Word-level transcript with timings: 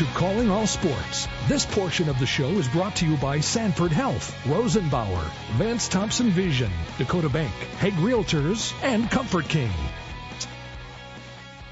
to 0.00 0.06
Calling 0.14 0.50
All 0.50 0.66
Sports. 0.66 1.28
This 1.46 1.66
portion 1.66 2.08
of 2.08 2.18
the 2.18 2.24
show 2.24 2.48
is 2.52 2.66
brought 2.68 2.96
to 2.96 3.06
you 3.06 3.18
by 3.18 3.40
Sanford 3.40 3.92
Health, 3.92 4.34
Rosenbauer, 4.44 5.22
Vance 5.58 5.88
Thompson 5.88 6.30
Vision, 6.30 6.70
Dakota 6.96 7.28
Bank, 7.28 7.52
Hague 7.80 7.92
Realtors, 7.96 8.72
and 8.82 9.10
Comfort 9.10 9.46
King. 9.46 9.70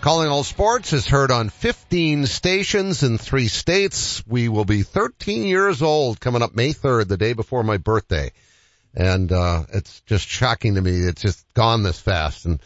Calling 0.03 0.29
All 0.29 0.45
Sports 0.45 0.93
is 0.93 1.07
heard 1.07 1.31
on 1.31 1.49
15 1.49 2.27
stations 2.27 3.03
in 3.03 3.17
three 3.17 3.49
states. 3.49 4.23
We 4.27 4.51
will 4.51 4.67
be 4.67 4.83
13 4.83 5.45
years 5.45 5.81
old 5.81 6.21
coming 6.21 6.43
up 6.43 6.55
May 6.55 6.75
3rd, 6.75 7.09
the 7.09 7.17
day 7.17 7.33
before 7.33 7.63
my 7.63 7.79
birthday. 7.79 8.33
And, 8.95 9.33
uh, 9.33 9.65
it's 9.73 10.03
just 10.03 10.29
shocking 10.29 10.75
to 10.75 10.83
me. 10.83 10.91
It's 10.91 11.23
just 11.23 11.47
gone 11.55 11.83
this 11.83 11.99
fast. 11.99 12.45
And 12.45 12.61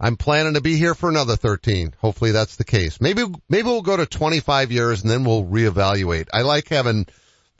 I'm 0.00 0.16
planning 0.16 0.54
to 0.54 0.62
be 0.62 0.76
here 0.76 0.94
for 0.94 1.10
another 1.10 1.36
13. 1.36 1.94
Hopefully 1.98 2.30
that's 2.32 2.56
the 2.56 2.64
case. 2.64 3.00
Maybe, 3.02 3.22
maybe 3.50 3.66
we'll 3.68 3.82
go 3.82 3.98
to 3.98 4.06
25 4.06 4.72
years 4.72 5.02
and 5.02 5.10
then 5.10 5.24
we'll 5.24 5.44
reevaluate. 5.44 6.28
I 6.32 6.40
like 6.42 6.68
having 6.68 7.06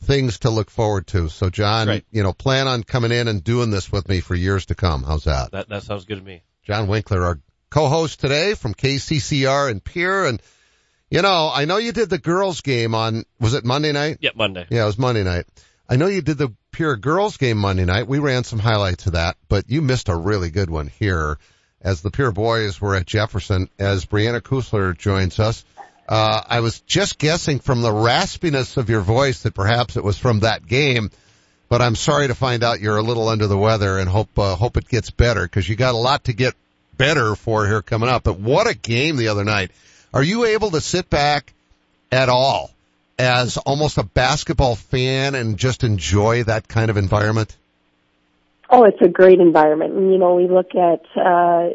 things 0.03 0.39
to 0.41 0.51
look 0.51 0.71
forward 0.71 1.07
to. 1.09 1.29
So 1.29 1.51
John, 1.51 1.89
Right. 1.89 2.05
you 2.11 2.23
know, 2.23 2.33
plan 2.33 2.67
on 2.67 2.83
coming 2.83 3.12
in 3.12 3.29
and 3.29 3.45
doing 3.45 3.71
this 3.71 3.93
with 3.93 4.09
me 4.09 4.21
for 4.21 4.34
years 4.34 4.67
to 4.67 4.75
come. 4.75 5.03
How's 5.03 5.25
that? 5.25 5.53
That 5.53 5.69
that 5.69 5.83
sounds 5.83 6.07
good 6.07 6.19
to 6.19 6.25
me. 6.25 6.43
John 6.65 6.87
Winkler, 6.89 7.23
our 7.23 7.41
co-host 7.69 8.21
today 8.21 8.55
from 8.55 8.73
KCCR 8.73 9.70
and 9.70 9.84
Pierre. 9.84 10.25
And, 10.25 10.41
you 11.11 11.20
know, 11.20 11.51
I 11.53 11.67
know 11.67 11.77
you 11.77 11.93
did 11.93 12.09
the 12.09 12.19
girls 12.19 12.62
game 12.62 12.95
on, 12.95 13.25
was 13.39 13.53
it 13.53 13.67
Monday 13.67 13.93
night? 13.93 14.17
Yep, 14.20 14.37
Monday. 14.37 14.67
Yeah, 14.70 14.84
it 14.84 14.87
was 14.87 14.98
Monday 14.98 15.25
night. 15.25 15.45
I 15.89 15.97
know 15.97 16.07
you 16.07 16.23
did 16.23 16.39
the 16.39 16.55
Pierre 16.73 16.97
girls 16.97 17.37
game 17.37 17.59
Monday 17.59 17.84
night. 17.84 18.07
We 18.09 18.19
ran 18.19 18.45
some 18.45 18.61
highlights 18.61 19.07
of 19.07 19.12
that, 19.12 19.37
but 19.48 19.69
you 19.69 19.83
missed 19.83 20.09
a 20.09 20.17
really 20.17 20.51
good 20.51 20.70
one 20.70 20.87
here 20.87 21.39
as 21.83 22.02
the 22.02 22.11
Pierre 22.11 22.33
boys 22.33 22.80
were 22.80 22.95
at 22.95 23.07
Jefferson 23.07 23.69
as 23.79 24.05
Brianna 24.05 24.41
Kusler 24.41 24.97
joins 24.97 25.39
us. 25.39 25.65
Uh, 26.09 26.43
I 26.47 26.61
was 26.61 26.80
just 26.80 27.19
guessing 27.19 27.61
from 27.61 27.83
the 27.83 27.91
raspiness 27.91 28.77
of 28.77 28.91
your 28.91 29.01
voice 29.01 29.43
that 29.43 29.55
perhaps 29.55 29.97
it 29.97 30.05
was 30.05 30.19
from 30.19 30.41
that 30.41 30.66
game, 30.66 31.11
but 31.69 31.81
I'm 31.81 31.95
sorry 31.95 32.27
to 32.27 32.34
find 32.34 32.64
out 32.64 32.81
you're 32.81 32.97
a 32.97 33.03
little 33.03 33.28
under 33.28 33.47
the 33.47 33.56
weather 33.56 33.98
and 33.98 34.08
hope, 34.08 34.36
uh, 34.39 34.56
hope 34.56 34.77
it 34.77 34.89
gets 34.89 35.11
better 35.11 35.42
because 35.42 35.69
you 35.69 35.77
got 35.77 35.95
a 35.95 35.98
lot 35.98 36.25
to 36.25 36.33
get 36.33 36.55
better 36.97 37.36
for 37.36 37.67
here 37.67 37.81
coming 37.81 38.08
up. 38.08 38.25
But 38.25 38.41
what 38.41 38.67
a 38.67 38.75
game 38.75 39.17
the 39.17 39.28
other 39.28 39.45
night. 39.45 39.70
Are 40.12 40.23
you 40.23 40.45
able 40.47 40.73
to 40.73 40.81
sit 40.81 41.08
back 41.08 41.53
at 42.11 42.28
all 42.28 42.70
as 43.19 43.56
almost 43.56 43.97
a 43.97 44.03
basketball 44.03 44.75
fan 44.75 45.36
and 45.36 45.56
just 45.56 45.84
enjoy 45.84 46.42
that 46.45 46.67
kind 46.67 46.91
of 46.91 46.97
environment? 46.97 47.56
Oh, 48.73 48.85
it's 48.85 49.03
a 49.03 49.09
great 49.09 49.41
environment. 49.41 49.95
And, 49.95 50.13
you 50.13 50.19
know, 50.19 50.37
we 50.37 50.47
look 50.47 50.77
at, 50.77 51.03
uh, 51.21 51.71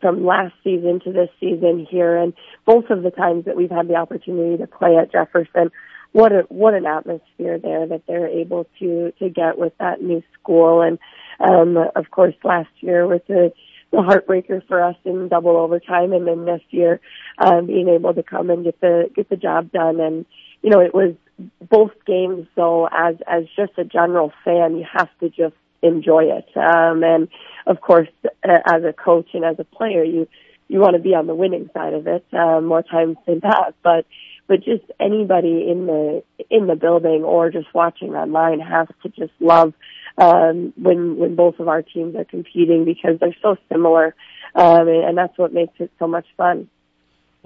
from 0.00 0.24
last 0.24 0.54
season 0.62 1.00
to 1.00 1.12
this 1.12 1.30
season 1.40 1.86
here 1.90 2.16
and 2.16 2.34
both 2.64 2.88
of 2.90 3.02
the 3.02 3.10
times 3.10 3.46
that 3.46 3.56
we've 3.56 3.70
had 3.70 3.88
the 3.88 3.96
opportunity 3.96 4.56
to 4.58 4.66
play 4.68 4.96
at 4.96 5.10
Jefferson, 5.10 5.72
what 6.12 6.30
a, 6.32 6.42
what 6.48 6.74
an 6.74 6.86
atmosphere 6.86 7.58
there 7.58 7.88
that 7.88 8.02
they're 8.06 8.28
able 8.28 8.66
to, 8.78 9.12
to 9.18 9.28
get 9.28 9.58
with 9.58 9.72
that 9.78 10.00
new 10.00 10.22
school. 10.38 10.82
And, 10.82 10.98
um, 11.40 11.76
of 11.96 12.10
course 12.12 12.34
last 12.44 12.70
year 12.80 13.08
with 13.08 13.26
the, 13.26 13.52
the 13.90 13.98
heartbreaker 13.98 14.64
for 14.68 14.82
us 14.82 14.96
in 15.04 15.28
double 15.28 15.56
overtime 15.56 16.12
and 16.12 16.28
then 16.28 16.44
this 16.44 16.62
year, 16.70 17.00
um, 17.38 17.66
being 17.66 17.88
able 17.88 18.14
to 18.14 18.22
come 18.22 18.50
and 18.50 18.62
get 18.62 18.80
the, 18.80 19.10
get 19.16 19.28
the 19.28 19.36
job 19.36 19.72
done. 19.72 19.98
And, 19.98 20.26
you 20.62 20.70
know, 20.70 20.80
it 20.80 20.94
was 20.94 21.14
both 21.60 21.92
games 22.06 22.46
though 22.54 22.86
as, 22.86 23.16
as 23.26 23.44
just 23.56 23.72
a 23.78 23.84
general 23.84 24.32
fan, 24.44 24.76
you 24.76 24.86
have 24.96 25.08
to 25.20 25.28
just 25.28 25.54
enjoy 25.86 26.24
it. 26.24 26.46
Um, 26.56 27.02
and 27.02 27.28
of 27.66 27.80
course, 27.80 28.08
uh, 28.24 28.58
as 28.66 28.84
a 28.84 28.92
coach 28.92 29.28
and 29.34 29.44
as 29.44 29.56
a 29.58 29.64
player, 29.64 30.04
you 30.04 30.28
you 30.68 30.80
want 30.80 30.96
to 30.96 31.02
be 31.02 31.14
on 31.14 31.26
the 31.26 31.34
winning 31.34 31.70
side 31.72 31.94
of 31.94 32.06
it 32.06 32.24
um, 32.32 32.66
more 32.66 32.82
times 32.82 33.16
than 33.26 33.40
not. 33.42 33.74
But 33.82 34.06
but 34.46 34.58
just 34.58 34.84
anybody 35.00 35.68
in 35.70 35.86
the 35.86 36.22
in 36.50 36.66
the 36.66 36.76
building 36.76 37.24
or 37.24 37.50
just 37.50 37.72
watching 37.74 38.14
online 38.14 38.60
has 38.60 38.88
to 39.02 39.08
just 39.08 39.32
love 39.40 39.74
um, 40.18 40.72
when 40.76 41.16
when 41.16 41.36
both 41.36 41.58
of 41.58 41.68
our 41.68 41.82
teams 41.82 42.14
are 42.16 42.24
competing 42.24 42.84
because 42.84 43.18
they're 43.20 43.36
so 43.42 43.56
similar, 43.70 44.14
um, 44.54 44.88
and, 44.88 45.04
and 45.04 45.18
that's 45.18 45.36
what 45.38 45.52
makes 45.52 45.74
it 45.78 45.90
so 45.98 46.06
much 46.06 46.26
fun. 46.36 46.68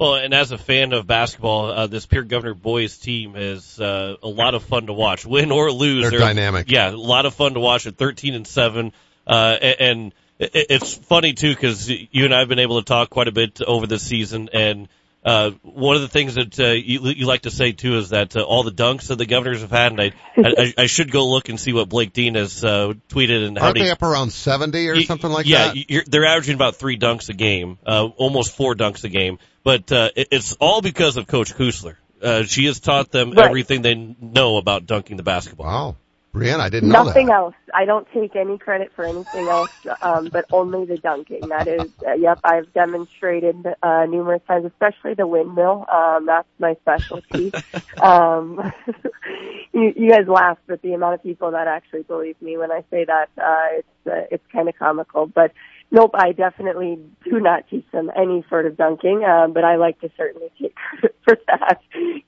Well, 0.01 0.15
and 0.15 0.33
as 0.33 0.51
a 0.51 0.57
fan 0.57 0.95
of 0.95 1.07
basketball, 1.07 1.67
uh, 1.71 1.87
this 1.87 2.07
Pierre 2.07 2.23
Governor 2.23 2.55
boys 2.55 2.97
team 2.97 3.37
is 3.37 3.79
uh, 3.79 4.17
a 4.23 4.29
lot 4.29 4.55
of 4.55 4.63
fun 4.63 4.87
to 4.87 4.95
watch, 4.95 5.27
win 5.27 5.53
or 5.53 5.71
lose. 5.71 6.09
They're 6.09 6.19
dynamic. 6.19 6.71
Yeah, 6.71 6.89
a 6.91 6.97
lot 6.97 7.27
of 7.27 7.35
fun 7.35 7.53
to 7.53 7.61
watch 7.61 7.87
at 7.87 7.97
13 7.99 8.33
and 8.35 8.47
seven. 8.47 8.93
Uh, 9.27 9.57
and 9.61 10.15
it- 10.39 10.67
it's 10.71 10.95
funny 10.95 11.35
too 11.35 11.55
because 11.55 11.91
you 11.91 12.25
and 12.25 12.35
I 12.35 12.39
have 12.39 12.49
been 12.49 12.59
able 12.61 12.81
to 12.81 12.87
talk 12.87 13.11
quite 13.11 13.29
a 13.29 13.33
bit 13.33 13.61
over 13.61 13.87
this 13.87 14.03
season, 14.03 14.49
and 14.55 14.89
uh, 15.25 15.51
one 15.63 15.97
of 15.97 16.03
the 16.03 16.09
things 16.09 16.35
that 16.37 16.59
uh, 16.59 16.69
you, 16.69 17.01
you 17.11 17.27
like 17.27 17.43
to 17.43 17.51
say 17.51 17.73
too 17.73 17.97
is 17.99 18.11
that 18.11 18.37
uh, 18.37 18.41
all 18.43 18.63
the 18.63 18.71
dunks 18.73 19.09
that 19.09 19.17
the 19.17 19.27
Governors 19.27 19.61
have 19.61 19.71
had, 19.71 19.93
and 19.93 20.01
I, 20.01 20.13
I, 20.39 20.75
I 20.79 20.87
should 20.87 21.11
go 21.13 21.29
look 21.29 21.49
and 21.51 21.61
see 21.61 21.73
what 21.73 21.89
Blake 21.91 22.13
Dean 22.13 22.35
has 22.37 22.65
uh, 22.65 22.95
tweeted 23.09 23.47
and 23.47 23.59
how 23.59 23.67
Aren't 23.67 23.79
he 23.79 23.85
they 23.85 23.91
up 23.91 24.03
around 24.03 24.31
70 24.33 24.89
or 24.89 24.95
Y- 24.95 25.03
something 25.05 25.31
like 25.31 25.47
yeah, 25.47 25.69
that? 25.75 25.91
you're, 25.91 26.05
they're 26.07 26.25
averaging 26.27 26.55
about 26.55 26.77
three 26.77 26.99
dunks 26.99 27.29
a 27.29 27.35
game, 27.35 27.79
uh, 27.87 28.07
almost 28.17 28.57
four 28.57 28.75
dunks 28.75 29.05
a 29.05 29.09
game. 29.11 29.39
But 29.63 29.93
uh, 29.93 30.09
it, 30.17 30.29
it's 30.31 30.55
all 30.57 30.81
because 30.81 31.17
of 31.19 31.27
Coach 31.27 31.55
Kusler. 31.55 31.97
Uh, 32.23 32.43
she 32.45 32.65
has 32.67 32.81
taught 32.81 33.11
them 33.11 33.31
Right. 33.33 33.47
everything 33.47 33.83
they 33.83 33.95
know 33.95 34.57
about 34.57 34.87
dunking 34.87 35.17
the 35.19 35.23
basketball. 35.23 35.67
Wow. 35.67 35.97
Brianna, 36.35 36.61
I 36.61 36.69
didn't 36.69 36.91
know 36.91 37.03
Nothing 37.03 37.27
that. 37.27 37.35
else. 37.35 37.55
I 37.75 37.85
don't 37.85 38.07
take 38.15 38.37
any 38.37 38.57
credit 38.57 38.93
for 38.95 39.05
anything 39.05 39.49
else, 39.49 39.71
um, 40.01 40.29
but 40.33 40.45
only 40.53 40.85
the 40.85 40.97
dunking. 40.97 41.49
That 41.49 41.67
is, 41.67 41.91
uh, 42.07 42.13
yep, 42.13 42.39
I've 42.45 42.73
demonstrated 42.73 43.67
uh, 43.83 44.07
numerous 44.07 44.41
times, 44.47 44.65
especially 44.67 45.15
the 45.15 45.27
windmill. 45.27 45.87
Um, 45.93 46.27
that's 46.27 46.47
my 46.61 46.77
specialty. 46.83 47.53
um, 48.03 48.73
you, 49.73 49.93
you 49.97 50.11
guys 50.11 50.29
laugh, 50.29 50.59
but 50.69 50.83
the 50.83 50.93
amount 50.93 51.15
of 51.15 51.23
people 51.25 51.51
that 51.51 51.67
actually 51.67 52.03
believe 52.03 52.41
me 52.41 52.57
when 52.57 52.71
I 52.71 52.85
say 52.93 53.05
that, 53.05 53.29
uh, 53.37 53.79
it's 53.79 53.89
uh, 54.07 54.27
it's 54.31 54.45
kind 54.53 54.69
of 54.69 54.77
comical. 54.79 55.27
But 55.27 55.53
nope, 55.91 56.13
I 56.15 56.31
definitely 56.31 56.99
do 57.25 57.41
not 57.41 57.69
teach 57.69 57.87
them 57.93 58.11
any 58.17 58.45
sort 58.49 58.67
of 58.67 58.77
dunking. 58.77 59.25
Um, 59.25 59.53
but 59.53 59.65
I 59.65 59.77
like 59.77 60.01
to 60.01 60.11
certainly 60.17 60.49
take 60.61 60.75
credit 61.01 61.17
for 61.25 61.37
that. 61.49 61.81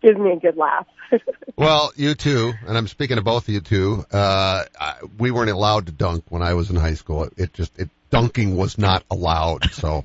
Gives 0.02 0.18
me 0.18 0.32
a 0.32 0.36
good 0.36 0.56
laugh. 0.56 0.86
Well, 1.54 1.92
you 1.96 2.14
too, 2.14 2.54
and 2.66 2.78
I'm 2.78 2.88
speaking 2.88 3.16
to 3.16 3.22
both 3.22 3.46
of 3.46 3.52
you 3.52 3.60
two, 3.60 4.06
uh, 4.10 4.64
I, 4.80 4.94
we 5.18 5.30
weren't 5.30 5.50
allowed 5.50 5.86
to 5.86 5.92
dunk 5.92 6.24
when 6.30 6.40
I 6.42 6.54
was 6.54 6.70
in 6.70 6.76
high 6.76 6.94
school. 6.94 7.24
It, 7.24 7.34
it 7.36 7.52
just, 7.52 7.78
it, 7.78 7.90
dunking 8.10 8.56
was 8.56 8.78
not 8.78 9.04
allowed. 9.10 9.70
So, 9.72 10.04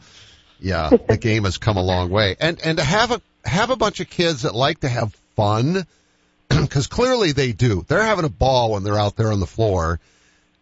yeah, 0.59 0.89
the 1.07 1.17
game 1.17 1.45
has 1.45 1.57
come 1.57 1.77
a 1.77 1.81
long 1.81 2.09
way. 2.09 2.35
And, 2.39 2.59
and 2.63 2.77
to 2.79 2.83
have 2.83 3.11
a, 3.11 3.21
have 3.45 3.69
a 3.69 3.77
bunch 3.77 4.01
of 4.01 4.09
kids 4.09 4.41
that 4.41 4.53
like 4.53 4.81
to 4.81 4.89
have 4.89 5.15
fun, 5.35 5.85
cause 6.49 6.87
clearly 6.87 7.31
they 7.31 7.53
do. 7.53 7.85
They're 7.87 8.03
having 8.03 8.25
a 8.25 8.29
ball 8.29 8.71
when 8.71 8.83
they're 8.83 8.99
out 8.99 9.15
there 9.15 9.31
on 9.31 9.39
the 9.39 9.47
floor. 9.47 9.99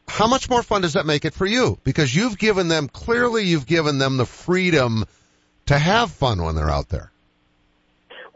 How 0.07 0.28
much 0.28 0.50
more 0.50 0.62
fun 0.62 0.84
does 0.84 0.94
that 0.94 1.07
make 1.07 1.25
it 1.25 1.34
for 1.34 1.47
you? 1.47 1.79
Because 1.84 2.13
you've 2.16 2.38
given 2.38 2.67
them, 2.67 2.88
clearly 2.90 3.46
you've 3.46 3.66
given 3.66 3.97
them 3.97 4.17
the 4.17 4.25
freedom 4.25 5.06
to 5.66 5.78
have 5.78 6.12
fun 6.12 6.44
when 6.44 6.56
they're 6.56 6.69
out 6.69 6.90
there. 6.90 7.12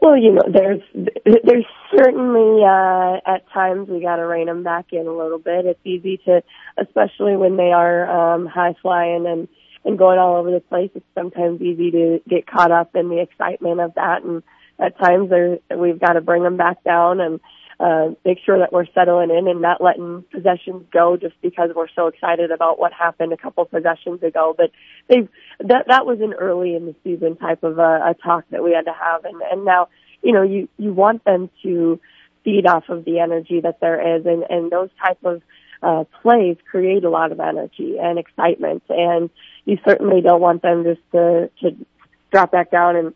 Well, 0.00 0.16
you 0.16 0.32
know, 0.32 0.42
there's 0.50 0.80
there's 0.94 1.66
certainly 1.94 2.64
uh, 2.64 3.20
at 3.26 3.48
times 3.52 3.88
we 3.88 4.00
got 4.00 4.16
to 4.16 4.26
rein 4.26 4.46
them 4.46 4.62
back 4.62 4.86
in 4.92 5.06
a 5.06 5.12
little 5.12 5.38
bit. 5.38 5.66
It's 5.66 5.80
easy 5.84 6.16
to, 6.24 6.42
especially 6.78 7.36
when 7.36 7.56
they 7.56 7.70
are 7.72 8.34
um, 8.34 8.46
high 8.46 8.74
flying 8.80 9.26
and 9.26 9.48
and 9.84 9.98
going 9.98 10.18
all 10.18 10.36
over 10.36 10.50
the 10.50 10.60
place. 10.60 10.90
It's 10.94 11.04
sometimes 11.14 11.60
easy 11.60 11.90
to 11.90 12.20
get 12.28 12.46
caught 12.46 12.72
up 12.72 12.96
in 12.96 13.10
the 13.10 13.20
excitement 13.20 13.80
of 13.80 13.94
that, 13.94 14.22
and 14.22 14.42
at 14.78 14.98
times 14.98 15.28
there 15.28 15.58
we've 15.76 16.00
got 16.00 16.14
to 16.14 16.22
bring 16.22 16.44
them 16.44 16.56
back 16.56 16.82
down 16.82 17.20
and 17.20 17.38
uh, 17.80 18.10
make 18.26 18.38
sure 18.44 18.58
that 18.58 18.74
we're 18.74 18.84
settling 18.94 19.30
in 19.30 19.48
and 19.48 19.62
not 19.62 19.82
letting 19.82 20.22
possessions 20.30 20.84
go 20.92 21.16
just 21.16 21.34
because 21.40 21.70
we're 21.74 21.88
so 21.96 22.08
excited 22.08 22.50
about 22.50 22.78
what 22.78 22.92
happened 22.92 23.32
a 23.32 23.38
couple 23.38 23.64
possessions 23.64 24.22
ago. 24.22 24.54
But 24.54 24.70
they've 25.08 25.28
that 25.60 25.86
that 25.88 26.04
was 26.04 26.20
an 26.20 26.34
early 26.34 26.74
in 26.74 26.84
the 26.84 26.94
season 27.02 27.36
type 27.36 27.62
of 27.62 27.78
a, 27.78 28.10
a 28.10 28.14
talk 28.22 28.44
that 28.50 28.62
we 28.62 28.72
had 28.72 28.84
to 28.84 28.92
have, 28.92 29.24
and 29.24 29.40
and 29.50 29.64
now 29.64 29.88
you 30.22 30.32
know 30.32 30.42
you 30.42 30.68
you 30.76 30.92
want 30.92 31.24
them 31.24 31.48
to 31.62 31.98
feed 32.44 32.66
off 32.66 32.90
of 32.90 33.06
the 33.06 33.18
energy 33.18 33.60
that 33.62 33.80
there 33.80 34.16
is, 34.16 34.26
and 34.26 34.44
and 34.50 34.70
those 34.70 34.90
type 35.02 35.24
of 35.24 35.40
uh, 35.82 36.04
plays 36.20 36.58
create 36.70 37.04
a 37.04 37.10
lot 37.10 37.32
of 37.32 37.40
energy 37.40 37.96
and 37.98 38.18
excitement, 38.18 38.82
and 38.90 39.30
you 39.64 39.78
certainly 39.86 40.20
don't 40.20 40.42
want 40.42 40.60
them 40.60 40.84
just 40.84 41.00
to 41.12 41.50
to 41.62 41.74
drop 42.30 42.52
back 42.52 42.70
down 42.70 42.96
and 42.96 43.14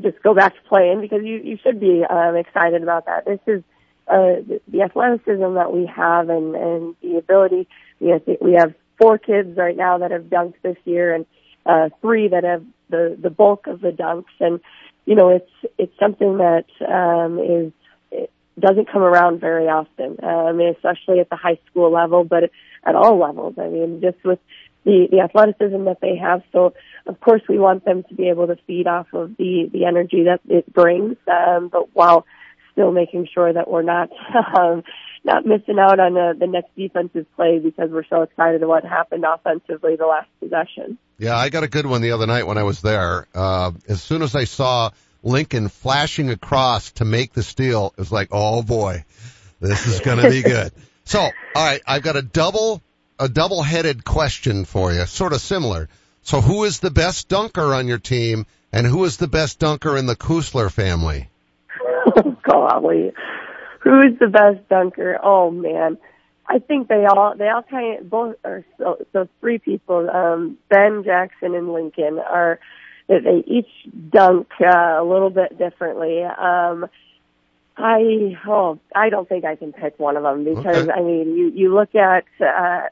just 0.00 0.22
go 0.22 0.32
back 0.32 0.54
to 0.54 0.62
playing 0.68 1.00
because 1.00 1.24
you 1.24 1.40
you 1.42 1.58
should 1.60 1.80
be 1.80 2.04
um, 2.08 2.36
excited 2.36 2.84
about 2.84 3.06
that. 3.06 3.24
This 3.24 3.40
is 3.48 3.64
uh, 4.06 4.42
the, 4.68 4.82
athleticism 4.82 5.54
that 5.54 5.72
we 5.72 5.86
have 5.86 6.28
and 6.28 6.54
and 6.54 6.94
the 7.02 7.16
ability. 7.16 7.68
We 8.00 8.08
have 8.10 8.22
we 8.40 8.54
have 8.54 8.74
four 8.98 9.18
kids 9.18 9.56
right 9.56 9.76
now 9.76 9.98
that 9.98 10.10
have 10.10 10.24
dunked 10.24 10.60
this 10.62 10.76
year 10.84 11.14
and 11.14 11.26
uh, 11.66 11.90
three 12.00 12.28
that 12.28 12.44
have 12.44 12.64
the 12.88 13.16
the 13.20 13.30
bulk 13.30 13.66
of 13.66 13.80
the 13.80 13.90
dunks 13.90 14.24
and 14.40 14.60
you 15.06 15.14
know 15.14 15.30
it's 15.30 15.72
it's 15.78 15.98
something 15.98 16.38
that 16.38 16.66
um, 16.86 17.38
is 17.38 17.72
it 18.10 18.30
doesn't 18.58 18.90
come 18.90 19.02
around 19.02 19.40
very 19.40 19.68
often. 19.68 20.18
Uh, 20.22 20.26
I 20.26 20.52
mean, 20.52 20.74
especially 20.74 21.20
at 21.20 21.30
the 21.30 21.36
high 21.36 21.58
school 21.70 21.90
level, 21.92 22.24
but 22.24 22.50
at 22.84 22.94
all 22.94 23.18
levels. 23.18 23.54
I 23.58 23.68
mean, 23.68 24.00
just 24.00 24.22
with 24.24 24.38
the 24.84 25.08
the 25.10 25.20
athleticism 25.20 25.84
that 25.84 26.00
they 26.00 26.16
have. 26.16 26.42
So 26.52 26.74
of 27.06 27.20
course 27.20 27.42
we 27.48 27.58
want 27.58 27.84
them 27.84 28.02
to 28.04 28.14
be 28.14 28.28
able 28.28 28.46
to 28.46 28.56
feed 28.66 28.86
off 28.86 29.06
of 29.12 29.36
the 29.36 29.68
the 29.72 29.84
energy 29.84 30.24
that 30.24 30.40
it 30.48 30.72
brings, 30.72 31.16
um, 31.28 31.68
but 31.68 31.94
while 31.94 32.26
still 32.80 32.92
making 32.92 33.28
sure 33.32 33.52
that 33.52 33.70
we're 33.70 33.82
not 33.82 34.08
um, 34.58 34.82
not 35.22 35.44
missing 35.44 35.78
out 35.78 36.00
on 36.00 36.14
the, 36.14 36.34
the 36.38 36.46
next 36.46 36.74
defensive 36.74 37.26
play 37.36 37.58
because 37.58 37.90
we're 37.90 38.06
so 38.08 38.22
excited 38.22 38.62
about 38.62 38.82
what 38.82 38.84
happened 38.84 39.24
offensively 39.24 39.96
the 39.96 40.06
last 40.06 40.28
possession. 40.40 40.96
Yeah, 41.18 41.36
I 41.36 41.50
got 41.50 41.62
a 41.62 41.68
good 41.68 41.84
one 41.84 42.00
the 42.00 42.12
other 42.12 42.26
night 42.26 42.46
when 42.46 42.56
I 42.56 42.62
was 42.62 42.80
there. 42.80 43.26
Uh, 43.34 43.72
as 43.86 44.02
soon 44.02 44.22
as 44.22 44.34
I 44.34 44.44
saw 44.44 44.90
Lincoln 45.22 45.68
flashing 45.68 46.30
across 46.30 46.92
to 46.92 47.04
make 47.04 47.34
the 47.34 47.42
steal, 47.42 47.92
it 47.96 47.98
was 47.98 48.10
like, 48.10 48.28
oh 48.32 48.62
boy, 48.62 49.04
this 49.60 49.86
is 49.86 50.00
going 50.00 50.22
to 50.22 50.30
be 50.30 50.42
good. 50.56 50.72
So, 51.04 51.20
all 51.20 51.30
right, 51.54 51.82
I've 51.86 52.02
got 52.02 52.16
a 52.16 52.22
double 52.22 52.80
a 53.18 53.28
double-headed 53.28 54.02
question 54.02 54.64
for 54.64 54.94
you, 54.94 55.04
sort 55.04 55.34
of 55.34 55.42
similar. 55.42 55.90
So, 56.22 56.40
who 56.40 56.64
is 56.64 56.80
the 56.80 56.90
best 56.90 57.28
dunker 57.28 57.74
on 57.74 57.86
your 57.86 57.98
team, 57.98 58.46
and 58.72 58.86
who 58.86 59.04
is 59.04 59.18
the 59.18 59.28
best 59.28 59.58
dunker 59.58 59.98
in 59.98 60.06
the 60.06 60.16
Kusler 60.16 60.70
family? 60.70 61.28
Golly, 62.50 63.12
who 63.80 64.02
is 64.02 64.18
the 64.18 64.28
best 64.28 64.68
dunker? 64.68 65.18
Oh 65.22 65.50
man, 65.50 65.98
I 66.46 66.58
think 66.58 66.88
they 66.88 67.04
all 67.06 67.34
they 67.36 67.48
all 67.48 67.62
kind 67.62 68.00
of 68.00 68.10
both 68.10 68.36
are 68.44 68.64
so 68.78 69.04
so 69.12 69.28
three 69.40 69.58
people. 69.58 70.08
Um, 70.10 70.58
ben 70.68 71.04
Jackson 71.04 71.54
and 71.54 71.72
Lincoln 71.72 72.18
are 72.18 72.58
they 73.08 73.42
each 73.46 73.68
dunk 74.10 74.48
uh, 74.60 75.00
a 75.00 75.04
little 75.04 75.30
bit 75.30 75.58
differently. 75.58 76.22
Um, 76.22 76.86
I 77.76 78.36
oh 78.46 78.78
I 78.94 79.08
don't 79.10 79.28
think 79.28 79.44
I 79.44 79.56
can 79.56 79.72
pick 79.72 79.98
one 79.98 80.16
of 80.16 80.22
them 80.22 80.44
because 80.44 80.88
Okay. 80.88 80.92
I 80.92 81.02
mean 81.02 81.36
you 81.36 81.50
you 81.54 81.74
look 81.74 81.94
at 81.94 82.24
uh, 82.40 82.88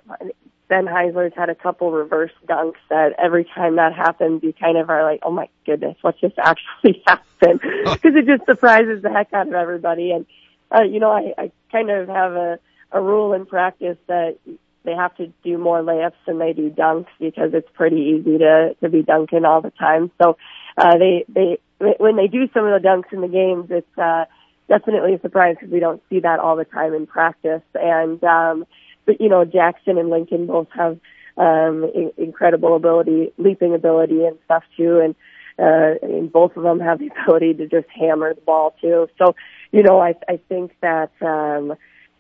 Ben 0.69 0.87
Heisler's 0.87 1.33
had 1.37 1.49
a 1.49 1.55
couple 1.55 1.91
reverse 1.91 2.33
dunks 2.47 2.77
that 2.91 3.15
every 3.19 3.45
time 3.45 3.77
that 3.77 3.95
happens 3.95 4.43
you 4.43 4.53
kind 4.53 4.77
of 4.77 4.91
are 4.91 5.03
like 5.03 5.21
oh 5.23 5.31
my 5.31 5.49
goodness 5.67 5.97
what 6.03 6.19
just 6.21 6.39
actually 6.39 7.03
happened? 7.07 7.61
Because 7.61 8.15
it 8.15 8.27
just 8.27 8.47
surprises 8.47 9.03
the 9.03 9.11
heck 9.11 9.33
out 9.33 9.49
of 9.49 9.55
everybody. 9.55 10.13
And 10.13 10.27
uh, 10.75 10.83
you 10.83 11.01
know 11.01 11.11
I, 11.11 11.33
I 11.37 11.53
kind 11.73 11.91
of 11.91 12.09
have 12.09 12.33
a 12.33 12.59
a 12.93 13.03
rule 13.03 13.35
in 13.35 13.45
practice 13.47 13.99
that 14.07 14.39
they 14.85 14.95
have 14.95 15.15
to 15.17 15.31
do 15.45 15.59
more 15.59 15.83
layups 15.83 16.13
than 16.27 16.39
they 16.39 16.55
do 16.55 16.71
dunks 16.71 17.09
because 17.21 17.51
it's 17.53 17.69
pretty 17.75 18.19
easy 18.19 18.39
to 18.39 18.75
to 18.83 18.89
be 18.89 19.03
dunking 19.03 19.45
all 19.45 19.61
the 19.61 19.71
time. 19.71 20.11
So 20.23 20.37
uh, 20.77 20.99
they 20.99 21.25
they 21.29 21.59
when 21.79 22.17
they 22.17 22.29
do 22.29 22.49
some 22.55 22.67
of 22.67 22.83
the 22.83 22.87
dunks 22.87 23.13
in 23.13 23.21
the 23.21 23.29
games 23.29 23.67
it's 23.71 23.99
uh 23.99 24.25
definitely 24.69 25.15
a 25.15 25.21
surprise 25.21 25.57
because 25.59 25.73
we 25.73 25.81
don't 25.81 26.03
see 26.09 26.21
that 26.21 26.39
all 26.39 26.57
the 26.57 26.65
time 26.65 26.95
in 26.95 27.07
practice. 27.07 27.63
And 27.75 28.23
um, 28.23 28.67
but 29.09 29.23
you 29.23 29.31
know, 29.31 29.47
Jackson 29.47 29.97
and 29.97 30.11
Lincoln 30.11 30.47
both 30.47 30.69
have 30.77 30.99
um, 31.39 31.83
in- 31.95 32.13
incredible 32.19 32.77
ability, 32.77 33.33
leaping 33.39 33.75
ability, 33.75 34.27
and 34.27 34.37
stuff 34.45 34.65
too. 34.77 35.01
And 35.01 35.15
uh, 35.59 35.95
and 36.07 36.31
both 36.31 36.55
of 36.59 36.63
them 36.63 36.79
have 36.79 36.99
the 36.99 37.09
ability 37.23 37.55
to 37.55 37.67
just 37.67 37.89
hammer 37.89 38.35
the 38.35 38.41
ball 38.43 38.75
too. 38.83 39.09
So 39.17 39.35
you 39.73 39.83
know, 39.83 39.99
I 39.99 40.15
I 40.29 40.39
think 40.51 40.73
that 40.83 41.11
um, 41.23 41.75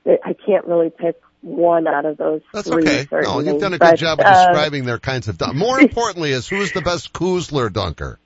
I 0.06 0.32
can't 0.46 0.64
really 0.66 0.88
pick 0.88 1.20
one 1.42 1.86
out 1.86 2.06
of 2.06 2.16
those 2.16 2.40
That's 2.54 2.66
three. 2.68 2.82
okay. 2.88 3.06
No, 3.12 3.40
you've 3.40 3.60
done 3.60 3.74
a 3.74 3.78
good 3.78 3.90
But, 3.90 3.96
job 3.98 4.18
of 4.18 4.24
uh, 4.26 4.46
describing 4.46 4.86
their 4.86 4.98
kinds 4.98 5.28
of 5.28 5.36
dunk. 5.36 5.54
More 5.56 5.78
importantly 5.88 6.32
is 6.32 6.48
who 6.48 6.56
is 6.62 6.72
the 6.72 6.80
best 6.80 7.12
Kusler 7.12 7.70
dunker? 7.70 8.18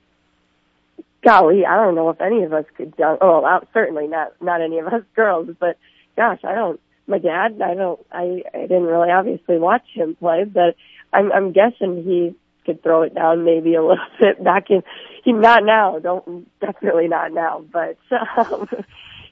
golly, 1.21 1.65
I 1.65 1.75
don't 1.77 1.95
know 1.95 2.09
if 2.09 2.19
any 2.21 2.43
of 2.43 2.53
us 2.53 2.65
could 2.77 2.95
dunk. 2.95 3.19
Oh, 3.21 3.59
certainly 3.73 4.07
not 4.07 4.33
not 4.41 4.61
any 4.61 4.79
of 4.79 4.87
us 4.87 5.03
girls, 5.17 5.49
but 5.59 5.77
gosh, 6.15 6.39
I 6.45 6.55
don't. 6.55 6.79
My 7.07 7.17
dad, 7.19 7.61
I 7.61 7.73
don't. 7.75 7.99
I 8.11 8.43
I 8.53 8.61
didn't 8.61 8.83
really 8.85 9.11
obviously 9.11 9.57
watch 9.57 9.85
him 9.93 10.15
play, 10.15 10.45
but 10.45 10.75
I'm 11.11 11.31
I'm 11.31 11.51
guessing 11.51 12.03
he 12.03 12.35
could 12.65 12.81
throw 12.81 13.01
it 13.03 13.13
down 13.13 13.43
maybe 13.43 13.75
a 13.75 13.81
little 13.89 13.97
bit 14.19 14.43
back 14.43 14.69
in. 14.69 14.83
He 15.23 15.33
not 15.33 15.63
now. 15.65 15.99
Don't 15.99 16.47
definitely 16.59 17.07
not 17.07 17.31
now, 17.33 17.63
but. 17.71 17.97
Um, 18.37 18.67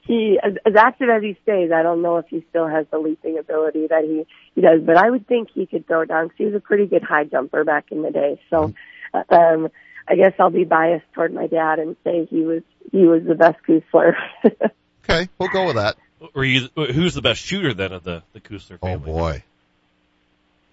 He, 0.04 0.36
as, 0.42 0.54
active 0.76 1.08
as 1.10 1.22
he 1.22 1.36
stays, 1.44 1.70
I 1.70 1.84
don't 1.84 2.02
know 2.02 2.16
if 2.16 2.26
he 2.26 2.44
still 2.50 2.66
has 2.66 2.86
the 2.90 2.98
leaping 2.98 3.38
ability 3.38 3.86
that 3.86 4.02
he 4.02 4.26
he 4.54 4.60
does, 4.60 4.80
but 4.84 4.96
I 4.96 5.08
would 5.08 5.28
think 5.28 5.50
he 5.54 5.64
could 5.64 5.86
throw 5.86 6.00
it 6.00 6.06
down. 6.08 6.28
'cause 6.28 6.38
he 6.38 6.44
was 6.46 6.54
a 6.54 6.60
pretty 6.60 6.86
good 6.86 7.04
high 7.04 7.22
jumper 7.22 7.62
back 7.62 7.92
in 7.92 8.02
the 8.02 8.10
day. 8.10 8.40
So, 8.50 8.72
uh, 9.14 9.22
um, 9.30 9.68
I 10.08 10.16
guess 10.16 10.32
I'll 10.40 10.50
be 10.50 10.64
biased 10.64 11.04
toward 11.12 11.32
my 11.32 11.46
dad 11.46 11.78
and 11.78 11.94
say 12.02 12.24
he 12.24 12.42
was 12.42 12.62
he 12.90 13.06
was 13.06 13.22
the 13.22 13.36
best 13.36 13.58
Kusler. 13.66 14.14
Okay, 15.04 15.28
we'll 15.38 15.48
go 15.48 15.66
with 15.66 15.76
that. 15.76 15.96
Were 16.34 16.44
you, 16.44 16.68
who's 16.74 17.14
the 17.14 17.22
best 17.22 17.40
shooter 17.40 17.74
then 17.74 17.92
of 17.92 18.04
the 18.04 18.22
the 18.32 18.40
Kusler 18.40 18.78
family? 18.80 19.10
Oh 19.10 19.14
boy. 19.14 19.42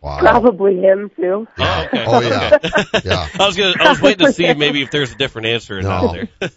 Wow. 0.01 0.19
Probably 0.19 0.77
him 0.79 1.11
too. 1.13 1.45
Oh, 1.59 1.83
okay. 1.87 2.05
Oh 2.07 2.21
yeah. 2.21 2.57
Yeah. 3.03 3.27
I 3.37 3.45
was 3.45 3.57
gonna, 3.57 3.73
I 3.79 3.89
was 3.89 4.01
waiting 4.01 4.25
to 4.27 4.31
see 4.33 4.53
maybe 4.53 4.81
if 4.81 4.91
there's 4.91 5.11
a 5.11 5.15
different 5.17 5.47
answer 5.47 5.79
or 5.79 5.81
No. 5.81 5.89
not 5.89 6.13
there. 6.13 6.27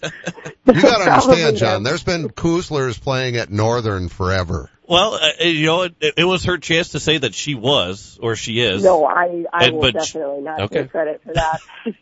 You 0.64 0.80
gotta 0.80 1.10
understand, 1.10 1.56
John, 1.56 1.76
him. 1.78 1.82
there's 1.82 2.04
been 2.04 2.28
Kuslers 2.28 3.00
playing 3.00 3.36
at 3.36 3.50
Northern 3.50 4.08
forever. 4.08 4.70
well, 4.86 5.14
uh, 5.14 5.42
you 5.44 5.66
know, 5.66 5.82
it, 5.82 5.94
it 6.18 6.24
was 6.24 6.44
her 6.44 6.56
chance 6.58 6.90
to 6.90 7.00
say 7.00 7.18
that 7.18 7.34
she 7.34 7.56
was 7.56 8.16
or 8.22 8.36
she 8.36 8.60
is. 8.60 8.84
No, 8.84 9.04
I 9.04 9.44
I 9.52 9.64
And- 9.66 9.74
will 9.74 9.82
but- 9.82 9.94
definitely 9.94 10.42
not 10.42 10.60
okay. 10.62 10.82
take 10.82 10.90
credit 10.92 11.20
for 11.24 11.32
that. 11.34 11.58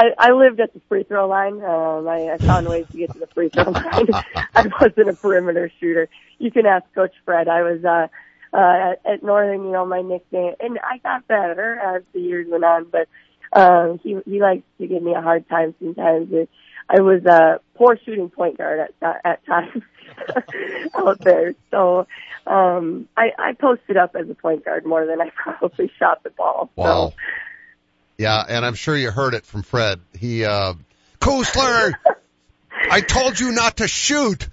I, 0.00 0.14
I 0.16 0.32
lived 0.32 0.60
at 0.60 0.72
the 0.72 0.80
free 0.88 1.02
throw 1.02 1.28
line. 1.28 1.62
Um, 1.62 2.08
I, 2.08 2.30
I 2.32 2.38
found 2.38 2.66
ways 2.66 2.86
to 2.90 2.96
get 2.96 3.12
to 3.12 3.18
the 3.18 3.26
free 3.34 3.50
throw 3.50 3.64
line. 3.70 4.08
I 4.54 4.66
wasn't 4.80 5.10
a 5.10 5.12
perimeter 5.12 5.70
shooter. 5.78 6.08
You 6.38 6.50
can 6.50 6.64
ask 6.64 6.86
Coach 6.94 7.12
Fred. 7.26 7.48
I 7.48 7.60
was 7.62 7.84
uh, 7.84 8.08
uh, 8.56 8.92
at, 8.92 9.00
at 9.04 9.22
Northern. 9.22 9.62
You 9.64 9.72
know, 9.72 9.84
my 9.84 10.00
nickname, 10.00 10.54
and 10.58 10.78
I 10.78 10.98
got 10.98 11.28
better 11.28 11.78
as 11.78 12.02
the 12.14 12.20
years 12.20 12.46
went 12.48 12.64
on. 12.64 12.86
But 12.90 13.08
um, 13.52 14.00
he 14.02 14.16
he 14.24 14.40
likes 14.40 14.62
to 14.78 14.86
give 14.86 15.02
me 15.02 15.12
a 15.12 15.20
hard 15.20 15.46
time 15.50 15.74
sometimes. 15.78 16.32
It, 16.32 16.48
I 16.88 17.00
was 17.00 17.22
a 17.26 17.60
poor 17.74 17.98
shooting 18.02 18.30
point 18.30 18.56
guard 18.56 18.80
at 19.02 19.20
at 19.22 19.44
times 19.44 19.82
out 20.96 21.20
there. 21.20 21.54
So 21.70 22.06
um, 22.46 23.06
I, 23.18 23.32
I 23.38 23.52
posted 23.52 23.98
up 23.98 24.16
as 24.18 24.30
a 24.30 24.34
point 24.34 24.64
guard 24.64 24.86
more 24.86 25.04
than 25.04 25.20
I 25.20 25.30
probably 25.36 25.92
shot 25.98 26.22
the 26.22 26.30
ball. 26.30 26.70
Wow. 26.74 27.10
So. 27.10 27.14
Yeah, 28.20 28.44
and 28.46 28.66
I'm 28.66 28.74
sure 28.74 28.94
you 28.94 29.10
heard 29.10 29.32
it 29.32 29.46
from 29.46 29.62
Fred. 29.62 29.98
He, 30.14 30.44
uh, 30.44 30.74
Kusler, 31.22 31.94
I 32.90 33.00
told 33.00 33.40
you 33.40 33.50
not 33.50 33.78
to 33.78 33.88
shoot. 33.88 34.46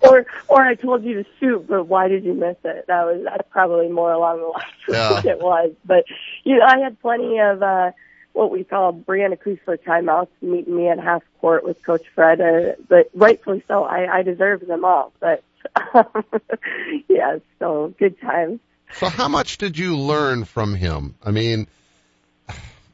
or 0.00 0.24
or 0.48 0.62
I 0.62 0.74
told 0.74 1.04
you 1.04 1.22
to 1.22 1.28
shoot, 1.38 1.66
but 1.68 1.84
why 1.84 2.08
did 2.08 2.24
you 2.24 2.32
miss 2.32 2.56
it? 2.64 2.86
That 2.86 3.04
was 3.04 3.24
that's 3.24 3.46
probably 3.50 3.90
more 3.90 4.10
along 4.10 4.38
the 4.38 4.46
lines 4.46 4.64
of 4.88 5.16
what 5.16 5.24
it 5.26 5.38
was. 5.38 5.72
But 5.84 6.04
you 6.44 6.56
know, 6.56 6.64
I 6.64 6.78
had 6.78 6.98
plenty 7.02 7.40
of 7.40 7.62
uh 7.62 7.90
what 8.32 8.50
we 8.50 8.64
call 8.64 8.94
Brianna 8.94 9.36
Kusler 9.38 9.76
timeouts 9.78 10.28
meeting 10.40 10.74
me 10.74 10.88
at 10.88 10.98
half 10.98 11.24
court 11.42 11.62
with 11.62 11.84
Coach 11.84 12.06
Fred, 12.14 12.40
uh, 12.40 12.72
but 12.88 13.10
rightfully 13.12 13.62
so. 13.68 13.84
I, 13.84 14.20
I 14.20 14.22
deserve 14.22 14.66
them 14.66 14.86
all. 14.86 15.12
But 15.20 15.44
um, 15.92 16.24
yeah, 17.08 17.40
so 17.58 17.92
good 17.98 18.18
times. 18.18 18.60
So 18.94 19.08
how 19.08 19.28
much 19.28 19.58
did 19.58 19.78
you 19.78 19.96
learn 19.98 20.44
from 20.44 20.74
him? 20.74 21.16
I 21.22 21.30
mean, 21.30 21.66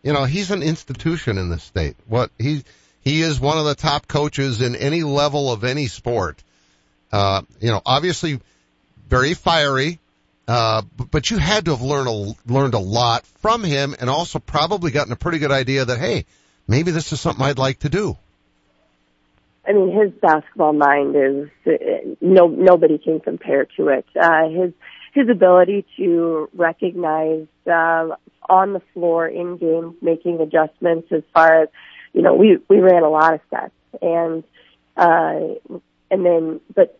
you 0.02 0.12
know, 0.12 0.24
he's 0.24 0.50
an 0.50 0.62
institution 0.62 1.38
in 1.38 1.48
the 1.48 1.58
state. 1.58 1.96
What 2.06 2.30
he 2.38 2.64
he 3.02 3.22
is 3.22 3.40
one 3.40 3.58
of 3.58 3.64
the 3.64 3.74
top 3.74 4.08
coaches 4.08 4.60
in 4.60 4.74
any 4.76 5.02
level 5.02 5.52
of 5.52 5.64
any 5.64 5.86
sport. 5.86 6.42
Uh, 7.12 7.42
you 7.60 7.70
know, 7.70 7.82
obviously 7.84 8.40
very 9.08 9.34
fiery. 9.34 9.98
Uh, 10.48 10.82
but 11.10 11.30
you 11.30 11.38
had 11.38 11.66
to 11.66 11.70
have 11.70 11.82
learned 11.82 12.08
a, 12.08 12.52
learned 12.52 12.74
a 12.74 12.78
lot 12.78 13.24
from 13.24 13.62
him 13.62 13.94
and 14.00 14.10
also 14.10 14.40
probably 14.40 14.90
gotten 14.90 15.12
a 15.12 15.16
pretty 15.16 15.38
good 15.38 15.52
idea 15.52 15.84
that, 15.84 15.98
hey, 15.98 16.26
maybe 16.66 16.90
this 16.90 17.12
is 17.12 17.20
something 17.20 17.44
I'd 17.44 17.58
like 17.58 17.78
to 17.80 17.88
do. 17.88 18.18
I 19.66 19.72
mean, 19.72 19.96
his 19.96 20.10
basketball 20.20 20.72
mind 20.72 21.14
is 21.14 21.48
uh, 21.66 22.14
no 22.20 22.48
nobody 22.48 22.98
can 22.98 23.20
compare 23.20 23.66
to 23.76 23.88
it. 23.88 24.04
Uh, 24.20 24.48
his 24.48 24.72
his 25.12 25.28
ability 25.28 25.86
to 25.96 26.48
recognize 26.54 27.46
uh, 27.66 28.08
on 28.48 28.72
the 28.72 28.82
floor 28.92 29.28
in 29.28 29.58
games, 29.58 29.94
making 30.02 30.40
adjustments 30.40 31.08
as 31.12 31.22
far 31.32 31.62
as 31.62 31.68
you 32.12 32.22
know, 32.22 32.34
we 32.34 32.58
we 32.68 32.78
ran 32.78 33.02
a 33.02 33.08
lot 33.08 33.34
of 33.34 33.40
sets 33.50 33.72
and 34.00 34.42
uh, 34.96 35.54
and 36.10 36.26
then 36.26 36.60
but 36.74 36.98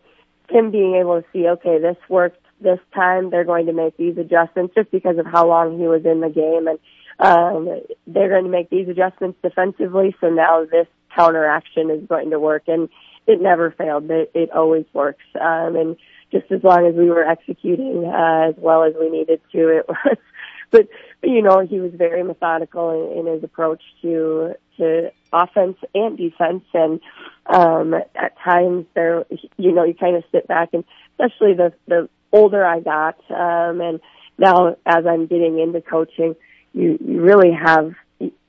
him 0.49 0.71
being 0.71 0.95
able 0.95 1.21
to 1.21 1.27
see, 1.33 1.47
okay, 1.47 1.79
this 1.79 1.97
worked 2.09 2.43
this 2.61 2.79
time. 2.93 3.29
They're 3.29 3.43
going 3.43 3.65
to 3.67 3.73
make 3.73 3.97
these 3.97 4.17
adjustments 4.17 4.75
just 4.75 4.91
because 4.91 5.17
of 5.17 5.25
how 5.25 5.47
long 5.47 5.77
he 5.77 5.87
was 5.87 6.05
in 6.05 6.21
the 6.21 6.29
game 6.29 6.67
and. 6.67 6.79
Um, 7.19 7.81
they're 8.07 8.27
going 8.29 8.45
to 8.45 8.49
make 8.49 8.71
these 8.71 8.89
adjustments 8.89 9.37
defensively, 9.43 10.15
so 10.19 10.29
now 10.29 10.65
this 10.65 10.87
counteraction 11.15 11.91
is 11.91 12.07
going 12.07 12.31
to 12.31 12.39
work, 12.39 12.63
and 12.67 12.89
it 13.27 13.39
never 13.39 13.69
failed. 13.71 14.09
It, 14.09 14.31
it 14.33 14.51
always 14.51 14.85
works, 14.93 15.23
um, 15.39 15.75
and 15.75 15.95
just 16.33 16.51
as 16.51 16.63
long 16.63 16.85
as 16.85 16.95
we 16.95 17.09
were 17.09 17.23
executing 17.23 18.03
uh, 18.05 18.49
as 18.49 18.55
well 18.57 18.83
as 18.83 18.93
we 18.99 19.09
needed 19.09 19.39
to, 19.53 19.69
it 19.69 19.87
was. 19.87 20.17
But, 20.71 20.87
you 21.21 21.43
know, 21.43 21.59
he 21.59 21.79
was 21.79 21.91
very 21.93 22.23
methodical 22.23 23.11
in, 23.11 23.19
in 23.19 23.33
his 23.35 23.43
approach 23.43 23.83
to 24.01 24.55
to 24.77 25.11
offense 25.31 25.77
and 25.93 26.17
defense, 26.17 26.63
and 26.73 26.99
um, 27.45 27.93
at 27.93 28.35
times 28.43 28.87
there, 28.95 29.23
you 29.57 29.71
know, 29.71 29.83
you 29.83 29.93
kind 29.93 30.15
of 30.15 30.23
sit 30.31 30.47
back, 30.47 30.69
and 30.73 30.83
especially 31.11 31.53
the 31.53 31.73
the 31.87 32.09
older 32.31 32.65
I 32.65 32.79
got, 32.79 33.19
um, 33.29 33.81
and 33.81 33.99
now 34.39 34.75
as 34.83 35.05
I'm 35.05 35.27
getting 35.27 35.59
into 35.59 35.79
coaching 35.79 36.35
you, 36.73 36.97
you 36.99 37.21
really 37.21 37.51
have 37.51 37.93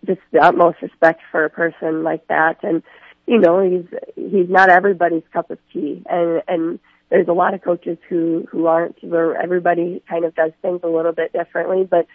just 0.06 0.20
the 0.32 0.40
utmost 0.40 0.80
respect 0.82 1.20
for 1.30 1.44
a 1.44 1.50
person 1.50 2.02
like 2.02 2.26
that. 2.28 2.62
And 2.62 2.82
you 3.26 3.38
know, 3.38 3.60
he's 3.60 3.86
he's 4.16 4.48
not 4.48 4.70
everybody's 4.70 5.22
cup 5.32 5.50
of 5.50 5.58
tea, 5.72 6.02
and 6.08 6.42
and 6.48 6.78
there's 7.10 7.28
a 7.28 7.32
lot 7.32 7.54
of 7.54 7.62
coaches 7.62 7.98
who 8.08 8.46
who 8.50 8.66
aren't. 8.66 9.02
Where 9.02 9.40
everybody 9.40 10.02
kind 10.08 10.24
of 10.24 10.34
does 10.34 10.52
things 10.62 10.80
a 10.82 10.88
little 10.88 11.12
bit 11.12 11.32
differently, 11.32 11.84
but 11.84 12.06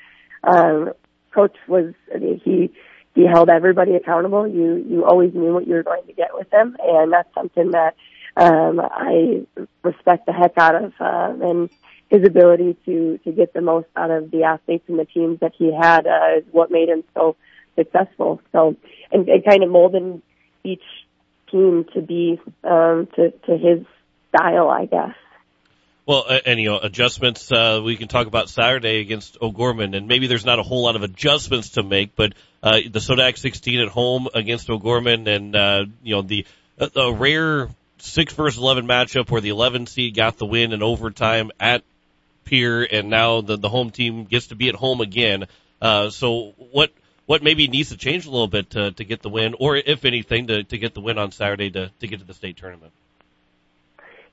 um, 0.44 0.94
coach 1.34 1.56
was 1.68 1.94
I 2.14 2.18
mean, 2.18 2.42
he 2.44 2.72
he 3.16 3.26
held 3.26 3.50
everybody 3.50 3.96
accountable. 3.96 4.48
You 4.48 4.84
you 4.88 5.06
always 5.06 5.34
knew 5.34 5.54
what 5.54 5.68
you 5.68 5.76
were 5.76 5.84
going 5.84 6.06
to 6.08 6.14
get 6.14 6.34
with 6.34 6.52
him, 6.52 6.78
and 6.82 7.12
that's 7.12 7.34
something 7.34 7.72
that 7.72 7.96
um, 8.36 8.80
I 8.80 9.46
respect 9.84 10.26
the 10.26 10.34
heck 10.34 10.58
out 10.58 10.76
of. 10.76 10.94
Uh, 11.00 11.48
and 11.48 11.70
his 12.10 12.26
ability 12.26 12.76
to 12.86 13.20
to 13.24 13.32
get 13.32 13.54
the 13.54 13.62
most 13.62 13.88
out 13.96 14.12
of 14.12 14.32
the 14.32 14.44
athletes 14.44 14.84
and 14.88 15.00
the 15.00 15.06
teams 15.06 15.40
that 15.40 15.54
he 15.58 15.74
had 15.74 16.08
uh, 16.08 16.38
is 16.38 16.44
what 16.52 16.72
made 16.72 16.90
him 16.90 17.04
so 17.14 17.36
successful. 17.76 18.42
So 18.52 18.76
and, 19.12 19.28
and 19.30 19.46
kind 19.46 19.64
of 19.64 19.70
molding 19.70 20.22
each 20.64 20.84
team 21.52 21.86
to 21.94 22.02
be 22.02 22.40
um, 22.64 23.08
to 23.16 23.32
to 23.46 23.58
his 23.58 23.86
style, 24.30 24.70
I 24.70 24.86
guess. 24.86 25.16
Well, 26.06 26.26
and 26.44 26.60
you 26.60 26.70
know, 26.70 26.80
adjustments 26.80 27.52
uh, 27.52 27.82
we 27.84 27.96
can 27.96 28.08
talk 28.08 28.26
about 28.26 28.50
Saturday 28.50 29.00
against 29.00 29.38
O'Gorman, 29.42 29.94
and 29.94 30.08
maybe 30.08 30.26
there's 30.26 30.46
not 30.46 30.58
a 30.58 30.64
whole 30.64 30.84
lot 30.84 30.96
of 30.96 31.04
adjustments 31.04 31.72
to 31.72 31.84
make, 31.84 32.16
but 32.16 32.34
uh, 32.64 32.80
the 32.90 32.98
Sodak 32.98 33.38
16 33.38 33.80
at 33.80 33.90
home 33.90 34.28
against 34.34 34.72
O'Gorman, 34.72 35.28
and 35.28 35.56
uh, 35.56 35.86
you 36.02 36.16
know 36.16 36.24
the 36.24 36.48
a 36.80 37.14
rare 37.14 37.70
six 38.00 38.34
versus 38.34 38.60
11 38.60 38.88
matchup 38.88 39.30
where 39.30 39.42
the 39.42 39.50
11 39.50 39.86
seed 39.86 40.16
got 40.16 40.38
the 40.38 40.46
win 40.46 40.74
in 40.74 40.82
overtime 40.82 41.52
at 41.60 41.84
Pierre, 42.44 42.88
and 42.92 43.12
now 43.12 43.42
the 43.42 43.58
the 43.58 43.70
home 43.70 43.92
team 43.92 44.26
gets 44.26 44.48
to 44.48 44.56
be 44.56 44.70
at 44.70 44.76
home 44.76 45.02
again. 45.02 45.46
Uh, 45.80 46.10
so 46.10 46.54
what 46.72 46.92
what 47.28 47.44
maybe 47.44 47.68
needs 47.68 47.90
to 47.90 47.98
change 47.98 48.26
a 48.26 48.32
little 48.32 48.48
bit 48.48 48.72
to 48.72 48.92
to 48.94 49.04
get 49.04 49.22
the 49.22 49.30
win, 49.30 49.54
or 49.60 49.78
if 49.78 50.06
anything, 50.06 50.48
to 50.48 50.64
to 50.64 50.78
get 50.80 50.96
the 50.96 51.02
win 51.02 51.20
on 51.20 51.32
Saturday 51.32 51.70
to 51.70 51.92
to 52.00 52.08
get 52.08 52.20
to 52.20 52.26
the 52.26 52.34
state 52.34 52.58
tournament? 52.58 52.92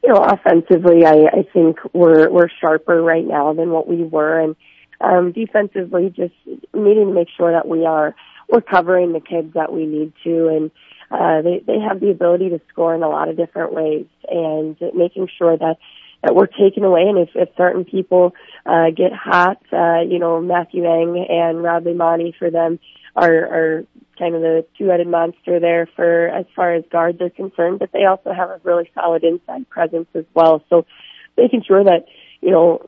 You 0.07 0.13
know, 0.13 0.23
offensively, 0.23 1.05
I, 1.05 1.27
I 1.33 1.43
think 1.53 1.79
we're 1.93 2.31
we're 2.31 2.49
sharper 2.61 3.03
right 3.03 3.27
now 3.27 3.53
than 3.55 3.71
what 3.71 3.89
we 3.89 4.05
were, 4.05 4.39
and 4.39 4.57
um, 5.01 5.33
defensively, 5.33 6.15
just 6.15 6.35
needing 6.73 7.09
to 7.09 7.13
make 7.13 7.29
sure 7.37 7.51
that 7.53 7.67
we 7.67 7.85
are 7.85 8.15
we're 8.49 8.61
covering 8.61 9.13
the 9.13 9.21
kids 9.21 9.55
that 9.55 9.73
we 9.73 9.85
need 9.85 10.13
to, 10.23 10.47
and 10.47 10.71
uh, 11.11 11.43
they 11.43 11.61
they 11.67 11.81
have 11.81 11.99
the 11.99 12.11
ability 12.11 12.51
to 12.51 12.61
score 12.69 12.95
in 12.95 13.03
a 13.03 13.09
lot 13.09 13.29
of 13.29 13.37
different 13.37 13.73
ways, 13.73 14.07
and 14.29 14.77
making 14.95 15.29
sure 15.37 15.57
that 15.59 15.77
that 16.23 16.37
we're 16.37 16.47
taking 16.47 16.85
away, 16.85 17.03
and 17.03 17.19
if, 17.19 17.31
if 17.35 17.49
certain 17.57 17.85
people 17.85 18.33
uh, 18.65 18.91
get 18.97 19.13
hot, 19.13 19.61
uh, 19.73 20.03
you 20.03 20.21
know, 20.21 20.41
Matthew 20.41 20.85
Eng 20.85 21.27
and 21.29 21.65
Rob 21.65 21.85
Monty 21.85 22.33
for 22.39 22.51
them 22.51 22.79
are, 23.17 23.35
are 23.35 23.85
kind 24.19 24.35
of 24.35 24.43
the 24.43 24.67
two-headed 24.79 25.07
monster 25.07 25.59
there 25.59 25.89
for 25.97 26.29
as 26.29 26.47
far 26.55 26.75
as 26.75 26.85
guards 26.91 27.21
are 27.21 27.31
concerned, 27.31 27.79
but 27.79 27.91
they 27.93 28.05
also 28.05 28.33
have 28.33 28.51
a 28.51 28.61
really 28.63 28.91
solid 28.95 29.25
inside 29.25 29.69
presence 29.69 30.09
as 30.15 30.25
well. 30.35 30.63
So 30.69 30.87
making 31.37 31.63
sure 31.67 31.83
that, 31.83 32.07
you 32.41 32.51
know, 32.51 32.87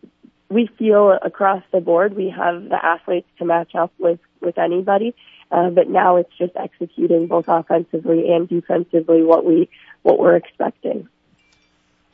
we 0.51 0.69
feel 0.79 1.13
across 1.23 1.63
the 1.73 1.81
board 1.81 2.17
we 2.17 2.31
have 2.31 2.69
the 2.69 2.79
athletes 2.83 3.29
to 3.39 3.45
match 3.45 3.75
up 3.75 3.93
with, 3.99 4.21
with 4.41 4.59
anybody. 4.59 5.15
Uh, 5.51 5.71
but 5.71 5.89
now 5.89 6.17
it's 6.17 6.33
just 6.39 6.53
executing 6.57 7.27
both 7.27 7.47
offensively 7.49 8.31
and 8.31 8.49
defensively 8.49 9.23
what 9.23 9.47
we, 9.47 9.69
what 10.03 10.19
we're 10.19 10.37
expecting. 10.37 11.09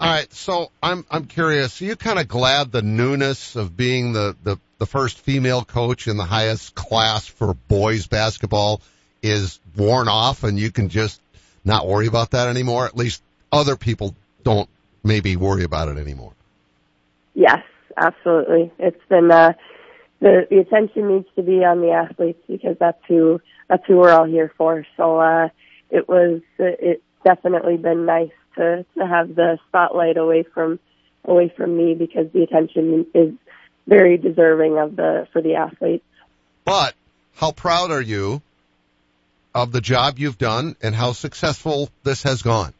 All 0.00 0.10
right, 0.10 0.32
so 0.32 0.70
I'm 0.82 1.06
I'm 1.10 1.26
curious. 1.26 1.80
Are 1.80 1.84
you 1.84 1.96
kind 1.96 2.18
of 2.18 2.28
glad 2.28 2.72
the 2.72 2.82
newness 2.82 3.56
of 3.56 3.76
being 3.76 4.12
the, 4.12 4.36
the 4.42 4.58
the 4.78 4.86
first 4.86 5.18
female 5.20 5.64
coach 5.64 6.08
in 6.08 6.16
the 6.16 6.24
highest 6.24 6.74
class 6.74 7.26
for 7.26 7.54
boys 7.54 8.06
basketball 8.06 8.82
is 9.22 9.58
worn 9.76 10.08
off 10.08 10.44
and 10.44 10.58
you 10.58 10.70
can 10.70 10.88
just 10.88 11.20
not 11.64 11.86
worry 11.86 12.06
about 12.06 12.32
that 12.32 12.48
anymore. 12.48 12.84
At 12.84 12.96
least 12.96 13.22
other 13.50 13.76
people 13.76 14.14
don't 14.42 14.68
maybe 15.02 15.36
worry 15.36 15.64
about 15.64 15.88
it 15.88 15.96
anymore. 15.96 16.32
Yes, 17.34 17.62
absolutely. 17.96 18.72
It's 18.78 19.00
been, 19.08 19.30
uh, 19.30 19.54
the, 20.20 20.46
the 20.50 20.58
attention 20.58 21.08
needs 21.08 21.28
to 21.36 21.42
be 21.42 21.64
on 21.64 21.80
the 21.80 21.90
athletes 21.90 22.42
because 22.46 22.76
that's 22.78 23.02
who, 23.08 23.40
that's 23.68 23.84
who 23.86 23.96
we're 23.96 24.12
all 24.12 24.24
here 24.24 24.52
for. 24.56 24.86
So, 24.96 25.18
uh, 25.18 25.48
it 25.90 26.08
was, 26.08 26.42
it's 26.58 27.02
definitely 27.24 27.76
been 27.76 28.04
nice 28.04 28.32
to, 28.56 28.84
to 28.96 29.06
have 29.06 29.34
the 29.34 29.58
spotlight 29.68 30.16
away 30.16 30.42
from, 30.42 30.78
away 31.24 31.52
from 31.56 31.76
me 31.76 31.94
because 31.94 32.30
the 32.32 32.42
attention 32.42 33.06
is 33.14 33.32
very 33.86 34.16
deserving 34.16 34.78
of 34.78 34.96
the, 34.96 35.26
for 35.32 35.42
the 35.42 35.54
athletes. 35.54 36.04
But 36.64 36.94
how 37.36 37.52
proud 37.52 37.90
are 37.90 38.00
you 38.00 38.42
of 39.54 39.72
the 39.72 39.80
job 39.80 40.18
you've 40.18 40.38
done 40.38 40.76
and 40.82 40.94
how 40.94 41.12
successful 41.12 41.90
this 42.02 42.22
has 42.22 42.42
gone? 42.42 42.72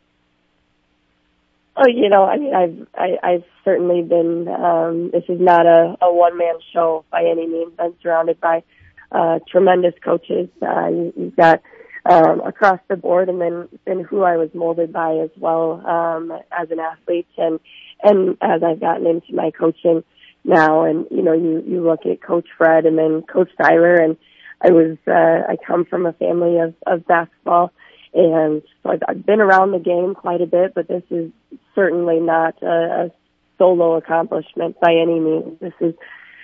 Oh, 1.76 1.88
you 1.88 2.08
know, 2.08 2.24
I 2.24 2.36
mean, 2.36 2.54
I've 2.54 2.86
I, 2.94 3.18
I've 3.22 3.44
certainly 3.64 4.02
been. 4.02 4.46
Um, 4.46 5.10
this 5.10 5.24
is 5.28 5.40
not 5.40 5.66
a, 5.66 5.96
a 6.00 6.14
one 6.14 6.38
man 6.38 6.54
show 6.72 7.04
by 7.10 7.24
any 7.24 7.48
means. 7.48 7.72
I'm 7.80 7.94
surrounded 8.00 8.40
by 8.40 8.62
uh, 9.10 9.40
tremendous 9.50 9.94
coaches. 10.04 10.48
Uh, 10.62 10.86
you, 10.86 11.12
you've 11.16 11.36
got 11.36 11.62
um, 12.06 12.40
across 12.40 12.80
the 12.88 12.96
board, 12.96 13.28
and 13.28 13.40
then 13.40 13.68
then 13.86 14.00
who 14.00 14.22
I 14.22 14.36
was 14.36 14.50
molded 14.54 14.92
by 14.92 15.16
as 15.16 15.30
well 15.38 15.84
um, 15.86 16.32
as 16.52 16.70
an 16.70 16.80
athlete, 16.80 17.28
and 17.36 17.60
and 18.02 18.36
as 18.40 18.62
I've 18.62 18.80
gotten 18.80 19.06
into 19.06 19.34
my 19.34 19.50
coaching 19.50 20.04
now, 20.44 20.84
and 20.84 21.06
you 21.10 21.22
know, 21.22 21.32
you 21.32 21.62
you 21.66 21.82
look 21.82 22.06
at 22.06 22.22
Coach 22.22 22.48
Fred 22.56 22.86
and 22.86 22.98
then 22.98 23.22
Coach 23.22 23.50
Tyler, 23.60 23.94
and 23.94 24.16
I 24.60 24.70
was, 24.70 24.96
uh, 25.06 25.12
I 25.52 25.56
come 25.66 25.84
from 25.84 26.06
a 26.06 26.12
family 26.12 26.58
of, 26.58 26.74
of 26.86 27.06
basketball 27.06 27.72
and 28.14 28.62
so 28.82 28.90
I've, 28.90 29.02
I've 29.08 29.26
been 29.26 29.40
around 29.40 29.72
the 29.72 29.80
game 29.80 30.14
quite 30.14 30.40
a 30.40 30.46
bit, 30.46 30.72
but 30.74 30.86
this 30.86 31.02
is 31.10 31.32
certainly 31.74 32.20
not 32.20 32.62
a, 32.62 33.06
a 33.06 33.10
solo 33.58 33.96
accomplishment 33.96 34.78
by 34.80 34.92
any 34.92 35.18
means. 35.18 35.58
This 35.60 35.72
has 35.80 35.94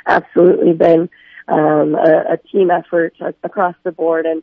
absolutely 0.04 0.72
been, 0.72 1.08
um, 1.46 1.94
a, 1.94 2.34
a 2.34 2.36
team 2.52 2.70
effort 2.70 3.14
across 3.44 3.76
the 3.84 3.92
board 3.92 4.26
and 4.26 4.42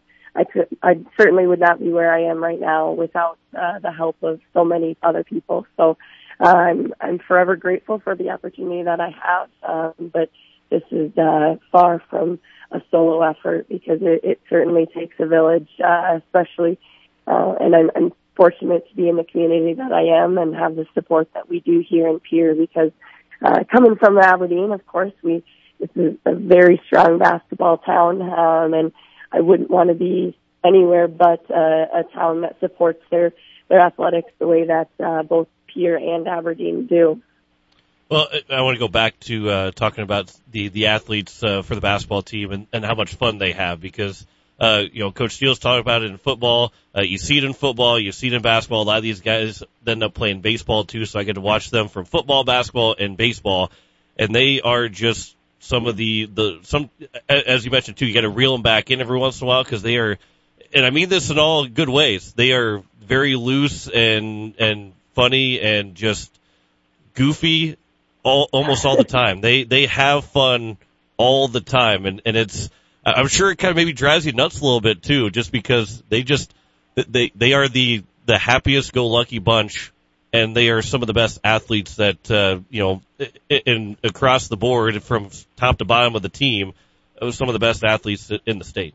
I 0.84 1.00
certainly 1.17 1.48
would 1.48 1.60
not 1.60 1.79
be 1.79 1.91
where 1.91 2.13
I 2.13 2.24
am 2.24 2.44
right 2.44 2.60
now 2.60 2.91
without, 2.91 3.38
uh, 3.58 3.79
the 3.79 3.91
help 3.91 4.17
of 4.22 4.39
so 4.53 4.63
many 4.63 4.98
other 5.01 5.24
people. 5.24 5.65
So, 5.77 5.98
uh, 6.39 6.48
I'm, 6.48 6.94
I'm 7.01 7.20
forever 7.20 7.56
grateful 7.56 8.00
for 8.00 8.15
the 8.15 8.29
opportunity 8.29 8.84
that 8.84 9.00
I 9.00 9.10
have. 9.24 9.50
Um, 9.63 10.12
but 10.13 10.29
this 10.70 10.84
is, 10.91 11.17
uh, 11.17 11.56
far 11.72 12.01
from, 12.10 12.39
a 12.72 12.82
solo 12.91 13.22
effort 13.22 13.67
because 13.70 14.00
it, 14.01 14.22
it 14.24 14.41
certainly 14.50 14.88
takes 14.88 15.15
a 15.20 15.25
village, 15.25 15.70
uh, 15.84 16.20
especially, 16.20 16.77
uh, 17.25 17.56
and 17.60 17.75
I'm, 17.75 17.91
I'm 17.96 18.13
fortunate 18.36 18.88
to 18.89 18.96
be 18.96 19.10
in 19.10 19.15
the 19.15 19.24
community 19.24 19.74
that 19.74 19.91
I 19.91 20.24
am 20.24 20.38
and 20.38 20.56
have 20.56 20.75
the 20.75 20.86
support 20.94 21.29
that 21.34 21.50
we 21.50 21.60
do 21.62 21.84
here 21.88 22.08
in 22.08 22.20
Pierre 22.20 22.56
because, 22.56 22.91
uh, 23.41 23.63
coming 23.72 23.96
from 23.96 24.17
Aberdeen, 24.17 24.72
of 24.72 24.86
course, 24.86 25.13
we, 25.24 25.44
this 25.79 25.89
is 25.96 26.17
a 26.25 26.34
very 26.36 26.82
strong 26.88 27.20
basketball 27.20 27.77
town, 27.77 28.22
um, 28.22 28.74
and 28.74 28.91
I 29.31 29.41
wouldn't 29.41 29.69
want 29.69 29.89
to 29.89 29.96
be 29.96 30.38
anywhere 30.63 31.07
but 31.07 31.50
uh, 31.50 31.53
a 31.55 32.03
town 32.13 32.41
that 32.41 32.60
supports 32.60 33.01
their 33.10 33.34
their 33.69 33.81
athletics 33.81 34.31
the 34.39 34.48
way 34.48 34.65
that 34.65 34.89
uh, 35.03 35.24
both 35.24 35.48
Pierre 35.67 35.98
and 35.98 36.27
Aberdeen 36.27 36.88
do. 36.88 37.22
Well, 38.10 38.29
I 38.50 38.62
want 38.62 38.75
to 38.75 38.79
go 38.79 38.88
back 38.88 39.19
to 39.22 39.50
uh, 39.50 39.72
talking 39.72 40.03
about 40.03 40.34
the 40.51 40.69
the 40.69 40.88
athletes 40.88 41.43
uh, 41.43 41.62
for 41.62 41.75
the 41.75 41.81
basketball 41.81 42.22
team 42.22 42.51
and, 42.51 42.67
and 42.72 42.86
how 42.86 42.96
much 42.96 43.15
fun 43.15 43.38
they 43.38 43.51
have 43.51 43.81
because 43.81 44.25
uh, 44.60 44.84
you 44.91 45.01
know 45.01 45.12
Coach 45.12 45.34
Steele's 45.34 45.60
talking 45.60 45.81
about 45.81 46.03
it 46.03 46.12
in 46.12 46.17
football. 46.17 46.72
Uh, 46.96 47.01
you 47.01 47.17
see 47.17 47.38
it 47.38 47.43
in 47.43 47.51
football, 47.51 48.00
you 48.00 48.13
see 48.13 48.27
it 48.27 48.34
in 48.34 48.41
basketball. 48.41 48.84
A 48.84 48.84
lot 48.84 48.98
of 48.98 49.03
these 49.03 49.19
guys 49.19 49.62
end 49.86 50.03
up 50.03 50.13
playing 50.13 50.39
baseball 50.39 50.86
too, 50.86 51.05
so 51.05 51.19
I 51.19 51.24
get 51.24 51.34
to 51.34 51.41
watch 51.41 51.69
them 51.69 51.89
from 51.89 52.05
football, 52.05 52.46
basketball, 52.46 52.96
and 52.98 53.17
baseball, 53.17 53.72
and 54.17 54.34
they 54.34 54.62
are 54.62 54.88
just 54.88 55.36
some 55.67 55.86
of 55.86 55.97
the 55.97 56.25
the 56.25 56.59
some 56.63 56.89
as 57.27 57.65
you 57.65 57.71
mentioned 57.71 57.97
too. 57.97 58.05
You 58.05 58.13
got 58.13 58.21
to 58.21 58.29
reel 58.29 58.53
them 58.53 58.62
back 58.62 58.89
in 58.89 59.01
every 59.01 59.19
once 59.19 59.41
in 59.41 59.45
a 59.45 59.47
while 59.47 59.63
because 59.63 59.81
they 59.81 59.97
are, 59.97 60.17
and 60.74 60.86
I 60.86 60.89
mean 60.89 61.09
this 61.09 61.29
in 61.29 61.38
all 61.38 61.67
good 61.67 61.89
ways. 61.89 62.33
They 62.33 62.53
are 62.53 62.83
very 63.01 63.36
loose 63.36 63.88
and 63.88 64.55
and 64.59 64.93
funny 65.13 65.59
and 65.59 65.95
just 65.95 66.31
goofy 67.15 67.75
all, 68.24 68.47
almost 68.51 68.86
all 68.86 68.95
the 68.95 69.03
time. 69.21 69.41
They 69.41 69.63
they 69.63 69.88
have 69.88 70.25
fun 70.25 70.77
all 71.17 71.50
the 71.50 71.62
time, 71.62 72.05
and 72.05 72.21
and 72.25 72.38
it's 72.38 72.69
I'm 73.05 73.27
sure 73.27 73.51
it 73.51 73.57
kind 73.57 73.71
of 73.71 73.75
maybe 73.75 73.93
drives 73.93 74.25
you 74.25 74.31
nuts 74.31 74.62
a 74.62 74.63
little 74.63 74.81
bit 74.81 75.03
too, 75.03 75.29
just 75.29 75.51
because 75.51 76.01
they 76.09 76.24
just 76.24 76.53
they 76.95 77.31
they 77.36 77.53
are 77.53 77.67
the 77.67 78.03
the 78.25 78.38
happiest 78.38 78.93
go 78.93 79.07
lucky 79.07 79.39
bunch, 79.39 79.91
and 80.38 80.56
they 80.56 80.70
are 80.70 80.82
some 80.82 81.01
of 81.01 81.08
the 81.08 81.13
best 81.13 81.39
athletes 81.44 81.96
that 81.96 82.29
uh, 82.29 82.60
you 82.70 82.82
know 82.82 83.01
in 83.50 83.98
across 84.03 84.48
the 84.48 84.58
board 84.58 85.01
from 85.03 85.29
top 85.56 85.79
to 85.79 85.86
bottom 85.86 86.15
of 86.15 86.22
the 86.22 86.29
team, 86.29 86.74
uh, 87.22 87.32
some 87.32 87.50
of 87.50 87.53
the 87.53 87.60
best 87.60 87.84
athletes 87.84 88.32
in 88.46 88.60
the 88.60 88.65
state. 88.65 88.94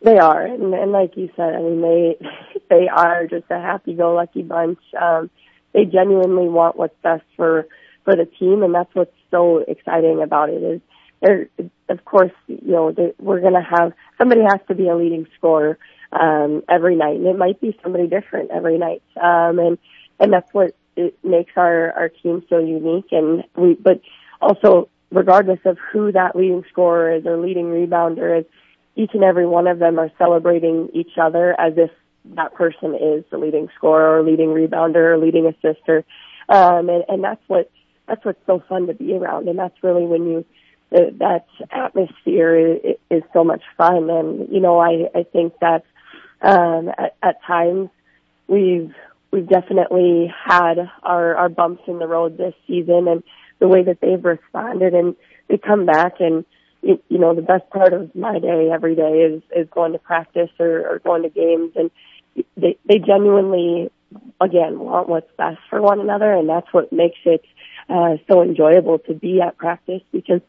They 0.00 0.18
are, 0.18 0.42
and, 0.42 0.74
and 0.74 0.92
like 0.92 1.16
you 1.16 1.30
said, 1.36 1.54
I 1.54 1.60
mean 1.60 1.80
they 1.80 2.16
they 2.68 2.88
are 2.88 3.26
just 3.26 3.44
a 3.50 3.60
happy 3.60 3.94
go 3.94 4.14
lucky 4.14 4.42
bunch. 4.42 4.80
Um, 5.00 5.30
they 5.72 5.84
genuinely 5.84 6.48
want 6.48 6.76
what's 6.76 6.96
best 7.02 7.24
for 7.36 7.66
for 8.04 8.16
the 8.16 8.26
team, 8.26 8.62
and 8.62 8.74
that's 8.74 8.94
what's 8.94 9.14
so 9.30 9.58
exciting 9.58 10.22
about 10.22 10.50
it. 10.50 10.62
Is 10.62 10.80
there, 11.20 11.48
of 11.88 12.04
course, 12.04 12.32
you 12.46 12.72
know, 12.72 12.94
we're 13.18 13.40
going 13.40 13.54
to 13.54 13.62
have 13.62 13.92
somebody 14.16 14.42
has 14.42 14.60
to 14.68 14.74
be 14.74 14.88
a 14.88 14.96
leading 14.96 15.26
scorer 15.36 15.78
um, 16.12 16.62
every 16.68 16.96
night, 16.96 17.16
and 17.16 17.26
it 17.26 17.36
might 17.36 17.60
be 17.60 17.78
somebody 17.82 18.06
different 18.06 18.50
every 18.50 18.78
night. 18.78 19.02
Um, 19.16 19.58
and 19.58 19.78
and 20.18 20.32
that's 20.32 20.52
what 20.52 20.74
it 20.96 21.16
makes 21.22 21.52
our 21.56 21.92
our 21.92 22.08
team 22.08 22.44
so 22.48 22.58
unique. 22.58 23.08
And 23.12 23.44
we, 23.56 23.74
but 23.74 24.00
also 24.40 24.88
regardless 25.10 25.60
of 25.64 25.78
who 25.92 26.12
that 26.12 26.36
leading 26.36 26.64
scorer 26.70 27.14
is 27.16 27.26
or 27.26 27.38
leading 27.38 27.66
rebounder 27.66 28.40
is, 28.40 28.46
each 28.96 29.10
and 29.14 29.24
every 29.24 29.46
one 29.46 29.66
of 29.66 29.78
them 29.78 29.98
are 29.98 30.10
celebrating 30.18 30.88
each 30.92 31.12
other 31.20 31.54
as 31.58 31.74
if 31.76 31.90
that 32.34 32.52
person 32.54 32.94
is 32.94 33.24
the 33.30 33.38
leading 33.38 33.68
scorer 33.76 34.18
or 34.18 34.22
leading 34.22 34.48
rebounder 34.48 35.14
or 35.14 35.18
leading 35.18 35.46
assister. 35.46 36.04
Um, 36.48 36.88
and, 36.88 37.04
and 37.08 37.24
that's 37.24 37.40
what, 37.46 37.70
that's 38.06 38.24
what's 38.24 38.44
so 38.46 38.62
fun 38.68 38.86
to 38.88 38.94
be 38.94 39.14
around. 39.14 39.48
And 39.48 39.58
that's 39.58 39.82
really 39.82 40.04
when 40.04 40.26
you, 40.26 40.44
that 40.90 41.46
atmosphere 41.70 42.56
is, 42.56 42.96
is 43.10 43.22
so 43.32 43.44
much 43.44 43.62
fun. 43.76 44.10
And, 44.10 44.48
you 44.50 44.60
know, 44.60 44.78
I, 44.78 45.08
I 45.14 45.22
think 45.22 45.54
that, 45.60 45.84
um, 46.42 46.88
at, 46.96 47.16
at 47.22 47.42
times 47.46 47.90
we've, 48.46 48.94
we've 49.30 49.48
definitely 49.48 50.32
had 50.44 50.90
our, 51.02 51.36
our 51.36 51.48
bumps 51.48 51.82
in 51.86 51.98
the 51.98 52.06
road 52.06 52.36
this 52.36 52.54
season 52.66 53.08
and 53.08 53.22
the 53.58 53.68
way 53.68 53.82
that 53.82 54.00
they've 54.00 54.24
responded 54.24 54.94
and 54.94 55.16
they 55.48 55.58
come 55.58 55.86
back 55.86 56.20
and, 56.20 56.44
you 56.82 57.00
know, 57.10 57.34
the 57.34 57.42
best 57.42 57.68
part 57.70 57.92
of 57.92 58.14
my 58.14 58.38
day 58.38 58.70
every 58.72 58.94
day 58.94 59.22
is, 59.22 59.42
is 59.54 59.68
going 59.70 59.92
to 59.92 59.98
practice 59.98 60.50
or, 60.58 60.86
or 60.88 60.98
going 61.00 61.22
to 61.22 61.28
games 61.28 61.72
and 61.74 61.90
they, 62.56 62.78
they 62.86 62.98
genuinely, 62.98 63.90
again, 64.40 64.78
want 64.78 65.08
what's 65.08 65.30
best 65.36 65.58
for 65.68 65.82
one 65.82 66.00
another 66.00 66.32
and 66.32 66.48
that's 66.48 66.72
what 66.72 66.92
makes 66.92 67.18
it, 67.24 67.44
uh, 67.88 68.16
so 68.30 68.42
enjoyable 68.42 68.98
to 68.98 69.14
be 69.14 69.40
at 69.40 69.56
practice 69.56 70.02
because 70.12 70.40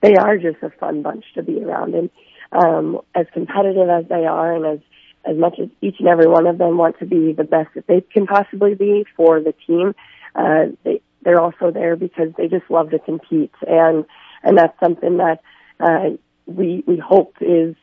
they 0.00 0.16
are 0.16 0.38
just 0.38 0.62
a 0.62 0.70
fun 0.70 1.02
bunch 1.02 1.24
to 1.34 1.42
be 1.42 1.62
around 1.62 1.94
and, 1.94 2.10
um, 2.52 3.00
as 3.14 3.26
competitive 3.32 3.88
as 3.88 4.06
they 4.08 4.24
are 4.24 4.54
and 4.54 4.66
as, 4.66 4.78
as 5.26 5.36
much 5.36 5.58
as 5.60 5.68
each 5.82 5.96
and 5.98 6.08
every 6.08 6.26
one 6.26 6.46
of 6.46 6.58
them 6.58 6.76
want 6.76 6.98
to 7.00 7.06
be 7.06 7.32
the 7.32 7.44
best 7.44 7.74
that 7.74 7.86
they 7.86 8.00
can 8.00 8.26
possibly 8.26 8.74
be 8.74 9.04
for 9.16 9.40
the 9.40 9.52
team, 9.66 9.94
uh, 10.34 10.66
they, 10.84 11.00
they're 11.22 11.40
also 11.40 11.70
there 11.70 11.96
because 11.96 12.28
they 12.38 12.46
just 12.46 12.70
love 12.70 12.90
to 12.90 12.98
compete 12.98 13.52
and, 13.66 14.04
and 14.42 14.56
that's 14.56 14.78
something 14.78 15.16
that, 15.16 15.40
uh, 15.80 16.16
we, 16.46 16.84
we 16.86 16.96
hope 16.96 17.34
is, 17.40 17.74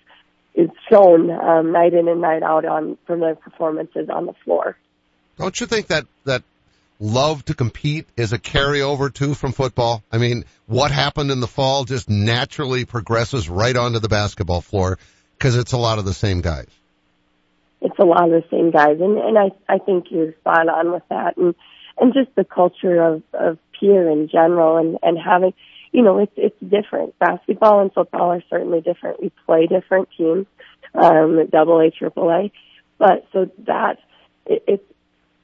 is 0.56 0.70
shown, 0.90 1.30
um, 1.30 1.74
night 1.74 1.94
in 1.94 2.08
and 2.08 2.22
night 2.22 2.44
out 2.44 2.64
on, 2.64 2.98
from 3.06 3.20
their 3.20 3.36
performances 3.36 4.08
on 4.10 4.26
the 4.26 4.34
floor. 4.46 4.78
Don't 5.38 5.60
you 5.60 5.68
think 5.68 5.88
that, 5.88 6.06
that 6.24 6.44
love 7.00 7.44
to 7.46 7.54
compete 7.54 8.08
is 8.16 8.32
a 8.32 8.40
carryover 8.40 9.14
too 9.14 9.34
from 9.34 9.52
football? 9.52 10.02
I 10.12 10.18
mean, 10.20 10.46
what 10.68 10.92
happened 10.92 11.32
in 11.32 11.42
the 11.42 11.48
fall 11.48 11.84
just 11.84 12.10
naturally 12.10 12.86
progresses 12.86 13.50
right 13.50 13.76
onto 13.76 14.00
the 14.00 14.08
basketball 14.08 14.62
floor 14.62 14.98
because 15.38 15.58
it's 15.58 15.74
a 15.74 15.78
lot 15.78 16.00
of 16.00 16.06
the 16.06 16.14
same 16.14 16.40
guys 16.40 16.68
it's 17.84 18.00
a 18.00 18.06
lot 18.06 18.24
of 18.24 18.32
the 18.32 18.46
same 18.50 18.72
guys, 18.72 18.98
and 19.00 19.18
and 19.18 19.38
I 19.38 19.52
I 19.68 19.78
think 19.78 20.06
you're 20.10 20.34
spot 20.40 20.70
on 20.70 20.92
with 20.92 21.04
that, 21.10 21.38
and 21.38 21.54
and 21.98 22.14
just 22.14 22.34
the 22.36 22.46
culture 22.46 23.02
of 23.02 23.24
of 23.34 23.60
Pierre 23.78 24.10
in 24.10 24.30
general, 24.30 24.78
and 24.78 24.98
and 25.04 25.18
having, 25.18 25.54
you 25.92 26.02
know, 26.02 26.20
it's 26.20 26.32
it's 26.38 26.60
different. 26.62 27.20
Basketball 27.20 27.82
and 27.82 27.94
football 27.94 28.32
are 28.32 28.44
certainly 28.50 28.82
different. 28.82 29.22
We 29.22 29.32
play 29.46 29.68
different 29.68 30.08
teams, 30.18 30.48
um, 30.96 31.46
double 31.52 31.80
A, 31.82 31.92
triple 31.92 32.30
A, 32.32 32.52
but 32.98 33.28
so 33.34 33.52
that 33.68 33.98
it, 34.46 34.64
it's 34.68 34.94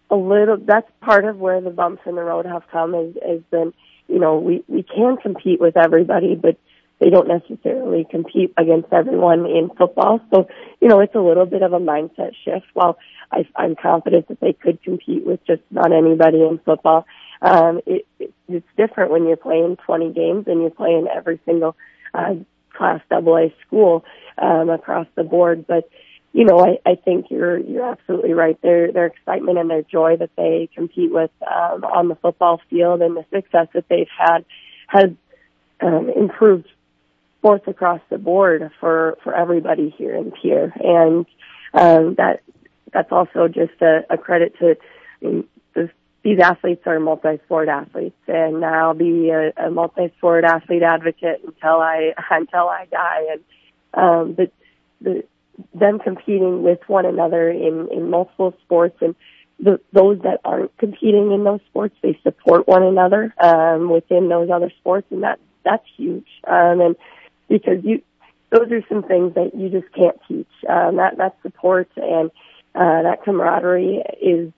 a 0.09 0.15
little. 0.15 0.57
That's 0.57 0.89
part 1.01 1.25
of 1.25 1.37
where 1.37 1.59
the 1.59 1.69
bumps 1.71 2.03
in 2.05 2.15
the 2.15 2.23
road 2.23 2.45
have 2.45 2.63
come. 2.71 2.95
Is 2.95 3.17
has 3.21 3.41
been, 3.51 3.73
you 4.07 4.19
know, 4.19 4.37
we 4.37 4.63
we 4.67 4.83
can 4.83 5.17
compete 5.17 5.59
with 5.59 5.75
everybody, 5.75 6.35
but 6.35 6.57
they 6.99 7.09
don't 7.09 7.27
necessarily 7.27 8.05
compete 8.09 8.53
against 8.57 8.91
everyone 8.91 9.45
in 9.45 9.69
football. 9.77 10.19
So, 10.33 10.47
you 10.81 10.87
know, 10.87 10.99
it's 10.99 11.15
a 11.15 11.19
little 11.19 11.45
bit 11.45 11.61
of 11.61 11.73
a 11.73 11.79
mindset 11.79 12.33
shift. 12.43 12.65
While 12.73 12.97
I, 13.31 13.47
I'm 13.55 13.75
confident 13.75 14.27
that 14.27 14.39
they 14.39 14.53
could 14.53 14.83
compete 14.83 15.25
with 15.25 15.39
just 15.45 15.61
about 15.71 15.93
anybody 15.93 16.41
in 16.41 16.59
football, 16.59 17.05
um, 17.41 17.79
it, 17.85 18.05
it, 18.19 18.33
it's 18.49 18.67
different 18.77 19.11
when 19.11 19.27
you're 19.27 19.37
playing 19.37 19.77
20 19.85 20.13
games 20.13 20.45
and 20.47 20.61
you're 20.61 20.71
playing 20.71 21.07
every 21.07 21.39
single 21.45 21.75
uh, 22.13 22.35
Class 22.73 23.01
AA 23.11 23.47
school 23.65 24.03
um, 24.37 24.69
across 24.69 25.07
the 25.15 25.23
board. 25.23 25.65
But 25.67 25.89
you 26.31 26.45
know, 26.45 26.59
I, 26.59 26.77
I 26.89 26.95
think 26.95 27.27
you're 27.29 27.57
you're 27.57 27.89
absolutely 27.89 28.33
right. 28.33 28.61
Their 28.61 28.91
their 28.91 29.07
excitement 29.07 29.57
and 29.57 29.69
their 29.69 29.81
joy 29.81 30.15
that 30.17 30.29
they 30.37 30.69
compete 30.75 31.11
with 31.11 31.31
um, 31.41 31.83
on 31.83 32.07
the 32.07 32.15
football 32.15 32.61
field 32.69 33.01
and 33.01 33.17
the 33.17 33.25
success 33.33 33.67
that 33.73 33.85
they've 33.89 34.07
had 34.15 34.45
has 34.87 35.09
um, 35.81 36.09
improved 36.15 36.67
sports 37.39 37.65
across 37.67 38.01
the 38.09 38.17
board 38.17 38.69
for 38.79 39.17
for 39.23 39.33
everybody 39.35 39.93
here 39.97 40.15
in 40.15 40.31
Pierre, 40.31 40.73
and 40.75 41.25
um, 41.73 42.15
that 42.15 42.41
that's 42.93 43.11
also 43.11 43.47
just 43.47 43.81
a, 43.81 44.01
a 44.09 44.17
credit 44.17 44.57
to 44.59 44.75
I 45.21 45.25
mean, 45.25 45.43
this, 45.73 45.89
these 46.23 46.39
athletes 46.39 46.83
are 46.85 46.99
multi-sport 46.99 47.69
athletes, 47.69 48.17
and 48.27 48.63
I'll 48.63 48.93
be 48.93 49.29
a, 49.29 49.51
a 49.57 49.69
multi-sport 49.69 50.43
athlete 50.43 50.83
advocate 50.83 51.41
until 51.45 51.79
I 51.81 52.13
until 52.31 52.67
I 52.69 52.85
die. 52.91 53.27
And 53.31 53.43
um, 53.93 54.33
but 54.33 54.51
the 55.01 55.23
them 55.73 55.99
competing 55.99 56.63
with 56.63 56.79
one 56.87 57.05
another 57.05 57.49
in 57.49 57.89
in 57.91 58.09
multiple 58.09 58.53
sports 58.63 58.97
and 59.01 59.15
the, 59.61 59.79
those 59.91 60.19
that 60.21 60.39
aren't 60.45 60.75
competing 60.77 61.33
in 61.33 61.43
those 61.43 61.59
sports, 61.69 61.95
they 62.01 62.17
support 62.23 62.65
one 62.65 62.83
another 62.83 63.33
um, 63.41 63.89
within 63.89 64.29
those 64.29 64.49
other 64.49 64.71
sports, 64.79 65.07
and 65.11 65.23
that 65.23 65.39
that's 65.65 65.85
huge. 65.97 66.27
Um, 66.47 66.79
and 66.79 66.95
because 67.49 67.83
you 67.83 68.01
those 68.51 68.71
are 68.71 68.81
some 68.89 69.03
things 69.03 69.35
that 69.35 69.51
you 69.55 69.69
just 69.69 69.91
can't 69.93 70.19
teach. 70.27 70.47
Um, 70.67 70.95
that 70.95 71.17
that 71.17 71.37
support 71.41 71.89
and 71.97 72.31
uh, 72.75 73.03
that 73.03 73.23
camaraderie 73.23 74.03
is 74.21 74.51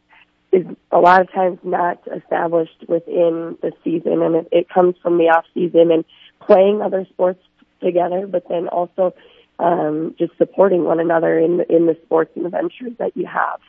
is 0.52 0.66
a 0.92 1.00
lot 1.00 1.22
of 1.22 1.32
times 1.32 1.60
not 1.64 2.02
established 2.14 2.86
within 2.88 3.58
the 3.62 3.72
season, 3.84 4.22
and 4.22 4.36
it, 4.36 4.48
it 4.52 4.70
comes 4.70 4.96
from 5.02 5.18
the 5.18 5.26
off 5.26 5.46
season 5.54 5.92
and 5.92 6.06
playing 6.42 6.82
other 6.82 7.06
sports 7.10 7.42
together, 7.82 8.28
but 8.28 8.48
then 8.50 8.68
also 8.68 9.14
um, 9.60 10.16
just 10.20 10.38
supporting 10.38 10.84
one 10.84 11.00
another 11.00 11.38
in 11.40 11.62
in 11.70 11.86
the 11.86 11.98
sports 12.06 12.32
and 12.36 12.46
the 12.46 12.50
ventures 12.50 12.94
that 13.00 13.16
you 13.16 13.26
have. 13.26 13.60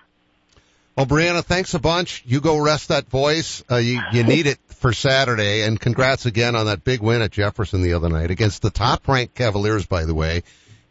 Well, 0.97 1.07
Brianna, 1.07 1.43
thanks 1.43 1.73
a 1.73 1.79
bunch. 1.79 2.23
You 2.27 2.41
go 2.43 2.59
rest 2.59 2.89
that 2.89 3.09
voice. 3.09 3.65
Uh, 3.71 3.77
you, 3.77 4.01
you 4.13 4.25
need 4.25 4.47
it 4.47 4.59
for 4.69 4.93
Saturday, 4.93 5.63
and 5.63 5.81
congrats 5.81 6.27
again 6.27 6.55
on 6.55 6.67
that 6.67 6.85
big 6.85 7.01
win 7.01 7.23
at 7.23 7.31
Jefferson 7.31 7.81
the 7.83 7.95
other 7.95 8.11
night 8.11 8.31
against 8.31 8.61
the 8.61 8.71
top 8.71 9.09
ranked 9.09 9.35
Cavaliers, 9.35 9.87
by 9.87 10.05
the 10.05 10.15
way, 10.15 10.43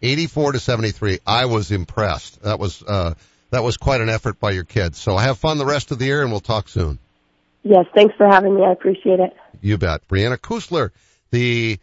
84 0.02 0.54
to 0.54 0.60
73. 0.60 1.20
I 1.28 1.46
was 1.46 1.72
impressed. 1.72 2.42
That 2.42 2.58
was, 2.58 2.82
uh, 2.82 3.14
that 3.52 3.64
was 3.64 3.78
quite 3.78 4.02
an 4.02 4.10
effort 4.10 4.40
by 4.40 4.52
your 4.52 4.64
kids. 4.64 4.98
So 4.98 5.18
have 5.18 5.38
fun 5.38 5.60
the 5.60 5.66
rest 5.68 5.92
of 5.92 6.00
the 6.00 6.06
year 6.06 6.24
and 6.24 6.32
we'll 6.32 6.40
talk 6.40 6.68
soon. 6.68 6.98
Yes, 7.62 7.86
thanks 7.94 8.16
for 8.16 8.28
having 8.28 8.56
me. 8.56 8.64
I 8.64 8.72
appreciate 8.72 9.20
it. 9.20 9.38
You 9.62 9.78
bet. 9.78 10.08
Brianna 10.08 10.38
Kusler, 10.38 10.90
the 11.30 11.78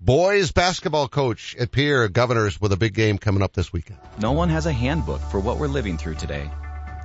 boys 0.00 0.52
basketball 0.52 1.08
coach 1.08 1.54
at 1.56 1.70
Pierre 1.70 2.08
Governors 2.08 2.58
with 2.58 2.72
a 2.72 2.78
big 2.78 2.94
game 2.94 3.18
coming 3.18 3.42
up 3.42 3.52
this 3.52 3.74
weekend. 3.74 3.98
No 4.18 4.32
one 4.32 4.48
has 4.48 4.64
a 4.64 4.72
handbook 4.72 5.20
for 5.20 5.38
what 5.38 5.58
we're 5.58 5.66
living 5.66 5.98
through 5.98 6.14
today 6.14 6.50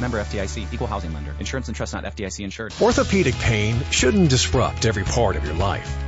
Member 0.00 0.20
FDIC, 0.20 0.72
equal 0.72 0.86
housing 0.86 1.12
lender. 1.12 1.34
Insurance 1.40 1.68
and 1.68 1.76
trust 1.76 1.92
not 1.92 2.04
FDIC 2.04 2.44
insured. 2.44 2.72
Orthopedic 2.80 3.34
pain 3.34 3.80
shouldn't 3.90 4.30
disrupt 4.30 4.86
every 4.86 5.04
part 5.04 5.36
of 5.36 5.44
your 5.44 5.54
life. 5.54 6.07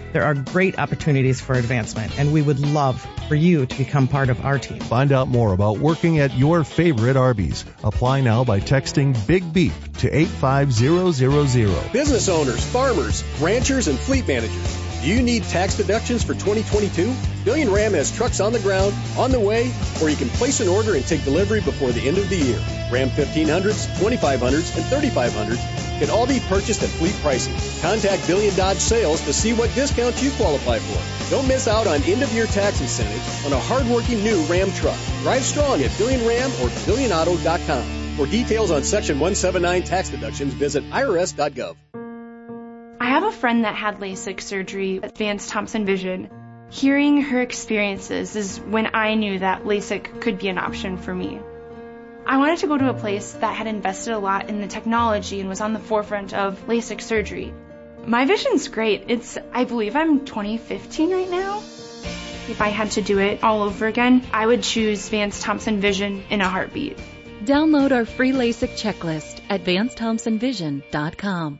There 0.13 0.23
are 0.25 0.33
great 0.33 0.77
opportunities 0.77 1.39
for 1.39 1.53
advancement, 1.53 2.19
and 2.19 2.33
we 2.33 2.41
would 2.41 2.59
love 2.59 3.01
for 3.29 3.35
you 3.35 3.65
to 3.65 3.77
become 3.77 4.09
part 4.09 4.29
of 4.29 4.43
our 4.43 4.59
team. 4.59 4.81
Find 4.81 5.13
out 5.13 5.29
more 5.29 5.53
about 5.53 5.77
working 5.77 6.19
at 6.19 6.37
your 6.37 6.65
favorite 6.65 7.15
Arby's. 7.15 7.63
Apply 7.81 8.19
now 8.19 8.43
by 8.43 8.59
texting 8.59 9.15
Big 9.25 9.53
Beef 9.53 9.73
to 9.99 10.13
85000. 10.13 11.93
Business 11.93 12.27
owners, 12.27 12.61
farmers, 12.65 13.23
ranchers, 13.39 13.87
and 13.87 13.97
fleet 13.97 14.27
managers. 14.27 14.77
Do 15.01 15.07
you 15.07 15.21
need 15.21 15.43
tax 15.43 15.77
deductions 15.77 16.23
for 16.23 16.33
2022? 16.33 17.13
Billion 17.45 17.71
Ram 17.71 17.93
has 17.93 18.11
trucks 18.11 18.41
on 18.41 18.51
the 18.51 18.59
ground, 18.59 18.93
on 19.17 19.31
the 19.31 19.39
way, 19.39 19.71
or 20.01 20.09
you 20.09 20.17
can 20.17 20.27
place 20.29 20.59
an 20.59 20.67
order 20.67 20.93
and 20.95 21.07
take 21.07 21.23
delivery 21.23 21.61
before 21.61 21.91
the 21.91 22.05
end 22.05 22.17
of 22.17 22.27
the 22.29 22.35
year. 22.35 22.59
Ram 22.91 23.09
1500s, 23.09 23.87
2500s, 23.97 24.75
and 24.75 24.85
3500s 24.85 25.90
can 26.01 26.09
all 26.09 26.25
be 26.25 26.39
purchased 26.49 26.81
at 26.81 26.89
fleet 26.89 27.13
pricing. 27.21 27.53
Contact 27.79 28.25
Billion 28.25 28.55
Dodge 28.55 28.79
Sales 28.79 29.21
to 29.21 29.31
see 29.31 29.53
what 29.53 29.73
discounts 29.75 30.23
you 30.23 30.31
qualify 30.31 30.79
for. 30.79 31.29
Don't 31.29 31.47
miss 31.47 31.67
out 31.67 31.85
on 31.85 32.01
end 32.01 32.23
of 32.23 32.33
year 32.33 32.47
tax 32.47 32.81
incentives 32.81 33.45
on 33.45 33.53
a 33.53 33.59
hardworking 33.59 34.23
new 34.23 34.41
Ram 34.45 34.71
truck. 34.71 34.97
Drive 35.21 35.43
strong 35.43 35.83
at 35.83 35.95
Billion 35.99 36.25
Ram 36.25 36.49
or 36.53 36.69
BillionAuto.com. 36.89 38.15
For 38.17 38.25
details 38.25 38.71
on 38.71 38.83
Section 38.83 39.19
179 39.19 39.83
tax 39.83 40.09
deductions, 40.09 40.55
visit 40.55 40.83
irs.gov. 40.89 41.75
I 42.99 43.05
have 43.05 43.23
a 43.23 43.31
friend 43.31 43.65
that 43.65 43.75
had 43.75 43.99
LASIK 43.99 44.41
surgery 44.41 44.99
at 45.03 45.15
Vance 45.19 45.47
Thompson 45.51 45.85
Vision. 45.85 46.31
Hearing 46.71 47.21
her 47.21 47.41
experiences 47.41 48.35
is 48.35 48.57
when 48.57 48.89
I 48.95 49.13
knew 49.13 49.37
that 49.37 49.65
LASIK 49.65 50.19
could 50.19 50.39
be 50.39 50.47
an 50.47 50.57
option 50.57 50.97
for 50.97 51.13
me. 51.13 51.39
I 52.31 52.37
wanted 52.37 52.59
to 52.59 52.67
go 52.67 52.77
to 52.77 52.89
a 52.89 52.93
place 52.93 53.33
that 53.41 53.57
had 53.57 53.67
invested 53.67 54.13
a 54.13 54.17
lot 54.17 54.47
in 54.47 54.61
the 54.61 54.67
technology 54.67 55.41
and 55.41 55.49
was 55.49 55.59
on 55.59 55.73
the 55.73 55.79
forefront 55.79 56.33
of 56.33 56.65
LASIK 56.65 57.01
surgery. 57.01 57.53
My 58.05 58.23
vision's 58.23 58.69
great. 58.69 59.03
It's, 59.09 59.37
I 59.51 59.65
believe 59.65 59.97
I'm 59.97 60.23
2015 60.23 61.11
right 61.11 61.29
now. 61.29 61.57
If 61.57 62.61
I 62.61 62.69
had 62.69 62.91
to 62.91 63.01
do 63.01 63.19
it 63.19 63.43
all 63.43 63.63
over 63.63 63.85
again, 63.85 64.25
I 64.31 64.47
would 64.47 64.63
choose 64.63 65.09
Vance 65.09 65.43
Thompson 65.43 65.81
Vision 65.81 66.23
in 66.29 66.39
a 66.39 66.47
heartbeat. 66.47 66.97
Download 67.43 67.91
our 67.91 68.05
free 68.05 68.31
LASIK 68.31 68.79
checklist 68.79 69.41
at 69.49 69.65
vancethompsonvision.com. 69.65 71.59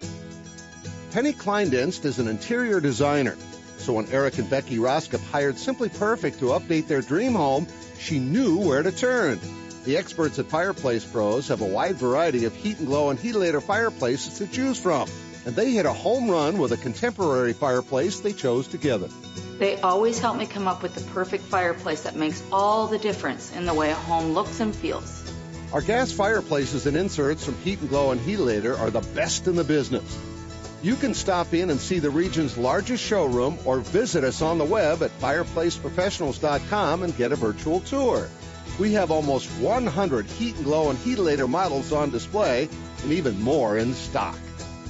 Penny 1.12 1.34
Kleindienst 1.34 2.06
is 2.06 2.18
an 2.18 2.30
interior 2.30 2.80
designer. 2.80 3.36
So 3.76 3.92
when 3.92 4.10
Eric 4.10 4.38
and 4.38 4.50
Becky 4.50 4.78
Roskop 4.78 5.22
hired 5.32 5.58
Simply 5.58 5.90
Perfect 5.90 6.40
to 6.40 6.46
update 6.46 6.88
their 6.88 7.02
dream 7.02 7.34
home, 7.34 7.68
she 8.00 8.20
knew 8.20 8.58
where 8.58 8.84
to 8.84 8.94
turn. 8.94 9.38
The 9.84 9.98
experts 9.98 10.38
at 10.38 10.46
Fireplace 10.46 11.04
Pros 11.04 11.48
have 11.48 11.62
a 11.62 11.66
wide 11.66 11.96
variety 11.96 12.46
of 12.46 12.56
heat 12.56 12.78
and 12.78 12.86
glow 12.86 13.10
and 13.10 13.18
Heatilator 13.18 13.64
fireplaces 13.64 14.38
to 14.38 14.46
choose 14.46 14.80
from. 14.80 15.10
And 15.44 15.56
they 15.56 15.72
hit 15.72 15.88
a 15.88 15.94
home 15.94 16.30
run 16.30 16.60
with 16.60 16.72
a 16.72 16.78
contemporary 16.78 17.54
fireplace 17.54 18.20
they 18.20 18.34
chose 18.34 18.68
together. 18.68 19.10
They 19.58 19.82
always 19.82 20.20
help 20.20 20.38
me 20.38 20.46
come 20.46 20.68
up 20.68 20.84
with 20.84 20.94
the 20.94 21.02
perfect 21.12 21.46
fireplace 21.46 22.04
that 22.04 22.16
makes 22.16 22.44
all 22.52 22.86
the 22.86 23.00
difference 23.00 23.56
in 23.56 23.66
the 23.66 23.74
way 23.74 23.90
a 23.90 23.96
home 23.96 24.34
looks 24.34 24.60
and 24.60 24.76
feels. 24.76 25.24
Our 25.74 25.82
gas 25.82 26.12
fireplaces 26.12 26.86
and 26.86 26.96
inserts 26.96 27.44
from 27.44 27.56
Heat 27.64 27.80
and 27.80 27.90
Glow 27.90 28.12
and 28.12 28.22
Heatilator 28.22 28.78
are 28.78 28.92
the 28.92 29.02
best 29.02 29.48
in 29.48 29.56
the 29.56 29.64
business. 29.64 30.04
You 30.84 30.96
can 30.96 31.16
stop 31.16 31.56
in 31.56 31.72
and 31.72 31.80
see 31.80 31.98
the 31.98 32.10
region's 32.12 32.56
largest 32.56 33.04
showroom 33.04 33.58
or 33.66 33.80
visit 33.80 34.24
us 34.24 34.44
on 34.44 34.60
the 34.60 34.66
web 34.66 35.02
at 35.02 35.18
fireplaceprofessionals.com 35.20 37.04
and 37.04 37.18
get 37.18 37.32
a 37.32 37.36
virtual 37.36 37.80
tour. 37.80 38.30
We 38.80 38.94
have 38.94 39.12
almost 39.12 39.50
100 39.60 40.26
Heat 40.26 40.56
and 40.56 40.64
Glow 40.66 40.90
and 40.90 40.98
Heatilator 41.00 41.50
models 41.50 41.92
on 41.92 42.10
display 42.10 42.70
and 43.04 43.12
even 43.12 43.42
more 43.42 43.78
in 43.78 43.94
stock. 43.94 44.38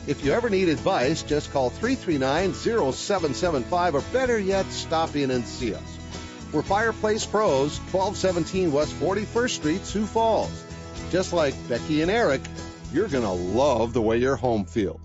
If 0.08 0.26
you 0.26 0.34
ever 0.34 0.50
need 0.50 0.68
advice, 0.70 1.22
just 1.24 1.52
call 1.52 1.72
339-0775 1.72 3.94
or 3.94 4.02
better 4.14 4.40
yet, 4.40 4.66
stop 4.72 5.16
in 5.16 5.32
and 5.32 5.46
see 5.46 5.76
us. 5.76 5.98
We're 6.52 6.64
Fireplace 6.64 7.26
Pros, 7.26 7.78
1217 7.92 8.72
West 8.72 8.94
41st 8.96 9.50
Street, 9.50 9.86
Sioux 9.86 10.06
Falls. 10.06 10.64
Just 11.12 11.34
like 11.34 11.54
Becky 11.70 12.02
and 12.02 12.12
Eric, 12.12 12.42
you're 12.92 13.08
going 13.08 13.24
to 13.24 13.30
love 13.30 13.94
the 13.94 14.02
way 14.02 14.18
your 14.18 14.36
home 14.36 14.66
feels. 14.66 15.00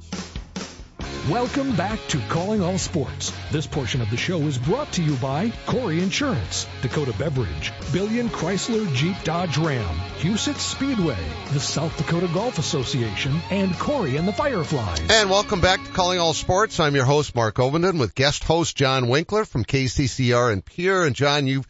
Welcome 1.31 1.75
back 1.75 1.99
to 2.11 2.21
Calling 2.29 2.63
All 2.63 2.79
Sports. 2.79 3.33
This 3.51 3.67
portion 3.67 4.01
of 4.01 4.09
the 4.11 4.17
show 4.17 4.39
is 4.43 4.59
brought 4.59 4.93
to 4.93 5.03
you 5.03 5.17
by 5.17 5.53
Corey 5.67 6.01
Insurance, 6.01 6.69
Dakota 6.83 7.13
Beverage, 7.19 7.73
Billion 7.93 8.29
Chrysler 8.29 8.95
Jeep 8.95 9.17
Dodge 9.25 9.59
Ram, 9.59 9.97
Huset 10.21 10.55
Speedway, 10.55 11.19
the 11.53 11.59
South 11.59 11.97
Dakota 11.97 12.31
Golf 12.33 12.61
Association, 12.61 13.41
and 13.51 13.77
Corey 13.77 14.17
and 14.17 14.29
the 14.29 14.33
Fireflies. 14.33 15.01
And 15.11 15.29
welcome 15.29 15.61
back 15.61 15.83
to 15.85 15.91
Calling 15.91 16.21
All 16.21 16.33
Sports. 16.33 16.79
I'm 16.79 16.95
your 16.95 17.07
host, 17.07 17.35
Mark 17.35 17.57
Ovenden, 17.57 17.99
with 17.99 18.15
guest 18.15 18.45
host 18.45 18.77
John 18.77 19.09
Winkler 19.09 19.45
from 19.45 19.65
KCCR 19.65 20.53
and 20.53 20.65
Pierre. 20.65 21.03
And 21.03 21.17
John, 21.17 21.49
you, 21.49 21.65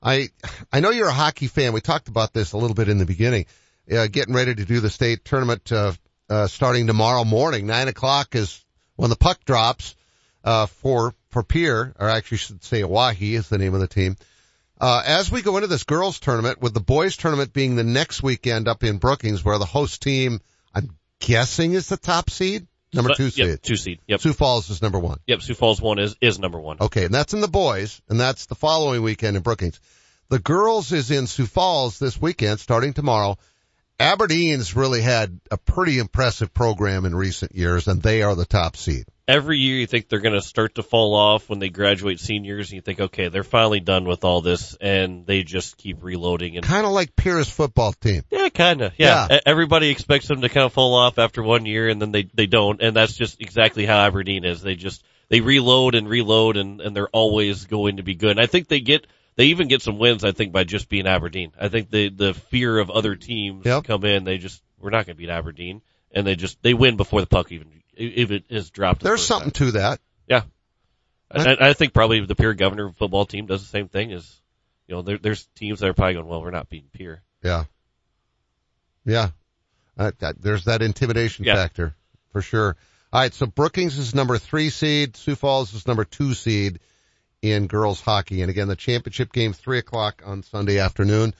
I, 0.00 0.28
I 0.72 0.78
know 0.78 0.90
you're 0.90 1.08
a 1.08 1.12
hockey 1.12 1.48
fan. 1.48 1.72
We 1.72 1.80
talked 1.80 2.06
about 2.06 2.32
this 2.32 2.52
a 2.52 2.56
little 2.56 2.76
bit 2.76 2.88
in 2.88 2.98
the 2.98 3.06
beginning. 3.06 3.46
Uh, 3.90 4.06
getting 4.06 4.32
ready 4.32 4.54
to 4.54 4.64
do 4.64 4.78
the 4.78 4.90
state 4.90 5.24
tournament, 5.24 5.72
uh, 5.72 5.92
uh, 6.30 6.46
starting 6.46 6.86
tomorrow 6.86 7.24
morning. 7.24 7.66
Nine 7.66 7.88
o'clock 7.88 8.36
is 8.36 8.64
when 8.96 9.10
the 9.10 9.16
puck 9.16 9.44
drops, 9.44 9.94
uh, 10.44 10.66
for, 10.66 11.14
for 11.30 11.42
Pierre, 11.42 11.94
or 11.98 12.08
actually 12.08 12.38
should 12.38 12.64
say 12.64 12.82
Oahe 12.82 13.34
is 13.34 13.48
the 13.48 13.58
name 13.58 13.74
of 13.74 13.80
the 13.80 13.86
team. 13.86 14.16
Uh, 14.80 15.02
as 15.06 15.30
we 15.30 15.42
go 15.42 15.56
into 15.56 15.68
this 15.68 15.84
girls 15.84 16.18
tournament, 16.18 16.60
with 16.60 16.74
the 16.74 16.80
boys 16.80 17.16
tournament 17.16 17.52
being 17.52 17.76
the 17.76 17.84
next 17.84 18.22
weekend 18.22 18.66
up 18.66 18.82
in 18.82 18.98
Brookings, 18.98 19.44
where 19.44 19.58
the 19.58 19.64
host 19.64 20.02
team, 20.02 20.40
I'm 20.74 20.90
guessing 21.20 21.74
is 21.74 21.88
the 21.88 21.96
top 21.96 22.30
seed, 22.30 22.66
number 22.92 23.14
two 23.14 23.30
seed. 23.30 23.46
Yep, 23.46 23.62
two 23.62 23.76
seed. 23.76 24.00
Yep. 24.08 24.20
Sioux 24.20 24.32
Falls 24.32 24.70
is 24.70 24.82
number 24.82 24.98
one. 24.98 25.20
Yep, 25.28 25.42
Sioux 25.42 25.54
Falls 25.54 25.80
one 25.80 26.00
is, 26.00 26.16
is 26.20 26.40
number 26.40 26.58
one. 26.58 26.78
Okay, 26.80 27.04
and 27.04 27.14
that's 27.14 27.32
in 27.32 27.40
the 27.40 27.48
boys, 27.48 28.02
and 28.08 28.18
that's 28.18 28.46
the 28.46 28.56
following 28.56 29.02
weekend 29.02 29.36
in 29.36 29.42
Brookings. 29.42 29.78
The 30.28 30.40
girls 30.40 30.90
is 30.90 31.12
in 31.12 31.28
Sioux 31.28 31.46
Falls 31.46 32.00
this 32.00 32.20
weekend, 32.20 32.58
starting 32.58 32.92
tomorrow. 32.92 33.38
Aberdeen's 34.00 34.74
really 34.74 35.00
had 35.00 35.40
a 35.50 35.56
pretty 35.56 35.98
impressive 35.98 36.52
program 36.52 37.04
in 37.04 37.14
recent 37.14 37.54
years, 37.54 37.86
and 37.88 38.02
they 38.02 38.22
are 38.22 38.34
the 38.34 38.44
top 38.44 38.76
seed. 38.76 39.04
Every 39.28 39.58
year 39.58 39.76
you 39.76 39.86
think 39.86 40.08
they're 40.08 40.18
going 40.20 40.34
to 40.34 40.42
start 40.42 40.74
to 40.74 40.82
fall 40.82 41.14
off 41.14 41.48
when 41.48 41.60
they 41.60 41.68
graduate 41.68 42.18
seniors, 42.18 42.70
and 42.70 42.76
you 42.76 42.80
think, 42.82 43.00
okay, 43.00 43.28
they're 43.28 43.44
finally 43.44 43.78
done 43.78 44.04
with 44.04 44.24
all 44.24 44.42
this, 44.42 44.76
and 44.80 45.24
they 45.26 45.44
just 45.44 45.76
keep 45.76 46.02
reloading. 46.02 46.56
And 46.56 46.66
Kind 46.66 46.84
of 46.84 46.92
like 46.92 47.14
Pierre's 47.14 47.48
football 47.48 47.92
team. 47.92 48.24
yeah, 48.30 48.48
kind 48.48 48.82
of. 48.82 48.92
Yeah. 48.98 49.28
Yeah. 49.30 49.38
Everybody 49.46 49.90
expects 49.90 50.26
them 50.26 50.40
to 50.40 50.48
kind 50.48 50.66
of 50.66 50.72
fall 50.72 50.94
off 50.94 51.18
after 51.18 51.42
one 51.42 51.64
year, 51.66 51.88
and 51.88 52.02
then 52.02 52.10
they 52.10 52.28
they 52.34 52.46
don't, 52.46 52.82
and 52.82 52.96
that's 52.96 53.14
just 53.14 53.40
exactly 53.40 53.86
how 53.86 53.98
Aberdeen 54.00 54.44
is. 54.44 54.60
They 54.60 54.74
just 54.74 55.04
they 55.28 55.40
reload 55.40 55.94
and 55.94 56.08
reload, 56.08 56.56
and 56.56 56.80
and 56.80 56.94
they're 56.96 57.08
always 57.08 57.66
going 57.66 57.98
to 57.98 58.02
be 58.02 58.16
good. 58.16 58.32
And 58.32 58.40
I 58.40 58.46
think 58.46 58.66
they 58.66 58.80
get 58.80 59.06
they 59.36 59.46
even 59.46 59.68
get 59.68 59.82
some 59.82 59.98
wins. 59.98 60.24
I 60.24 60.32
think 60.32 60.52
by 60.52 60.64
just 60.64 60.88
being 60.88 61.06
Aberdeen. 61.06 61.52
I 61.58 61.68
think 61.68 61.90
the 61.90 62.08
the 62.10 62.34
fear 62.34 62.78
of 62.78 62.90
other 62.90 63.14
teams 63.16 63.64
Yep. 63.66 63.84
come 63.84 64.04
in. 64.04 64.24
They 64.24 64.38
just 64.38 64.62
we're 64.78 64.90
not 64.90 65.06
going 65.06 65.16
to 65.16 65.20
beat 65.20 65.30
Aberdeen, 65.30 65.82
and 66.10 66.26
they 66.26 66.36
just 66.36 66.62
they 66.62 66.74
win 66.74 66.96
before 66.96 67.20
the 67.20 67.26
puck 67.26 67.50
even 67.52 67.68
if 67.94 68.30
it 68.30 68.44
is 68.48 68.70
dropped. 68.70 69.00
the 69.00 69.04
There's 69.08 69.24
something 69.24 69.50
time. 69.50 69.66
to 69.66 69.72
that. 69.72 70.00
Yeah. 70.26 70.42
And 71.30 71.48
I, 71.48 71.68
I 71.70 71.72
think 71.72 71.94
probably 71.94 72.24
the 72.24 72.34
Pierre 72.34 72.54
Governor 72.54 72.92
football 72.92 73.24
team 73.26 73.46
does 73.46 73.62
the 73.62 73.68
same 73.68 73.88
thing. 73.88 74.10
Is 74.10 74.40
you 74.86 74.94
know 74.96 75.02
there, 75.02 75.18
there's 75.18 75.46
teams 75.54 75.80
that 75.80 75.88
are 75.88 75.94
probably 75.94 76.14
going, 76.14 76.26
well, 76.26 76.42
we're 76.42 76.50
not 76.50 76.68
beating 76.68 76.90
Pierre. 76.92 77.22
Yeah. 77.42 77.64
Yeah. 79.04 79.28
Uh, 79.98 80.12
that, 80.20 80.40
there's 80.40 80.64
that 80.64 80.82
intimidation 80.82 81.44
Yeah. 81.44 81.54
factor 81.56 81.94
for 82.32 82.40
sure. 82.42 82.76
All 83.12 83.20
right. 83.20 83.32
So 83.34 83.46
Brookings 83.46 83.98
is 83.98 84.14
number 84.14 84.38
three 84.38 84.70
seed. 84.70 85.16
Sioux 85.16 85.34
Falls 85.34 85.74
is 85.74 85.86
number 85.86 86.04
two 86.04 86.34
seed 86.34 86.80
in 87.42 87.66
girls 87.66 88.00
hockey. 88.00 88.40
And 88.40 88.50
again, 88.50 88.68
the 88.68 88.76
championship 88.76 89.32
game, 89.32 89.52
three 89.52 89.78
o'clock 89.78 90.22
on 90.24 90.42
Sunday 90.44 90.78
afternoon. 90.78 91.34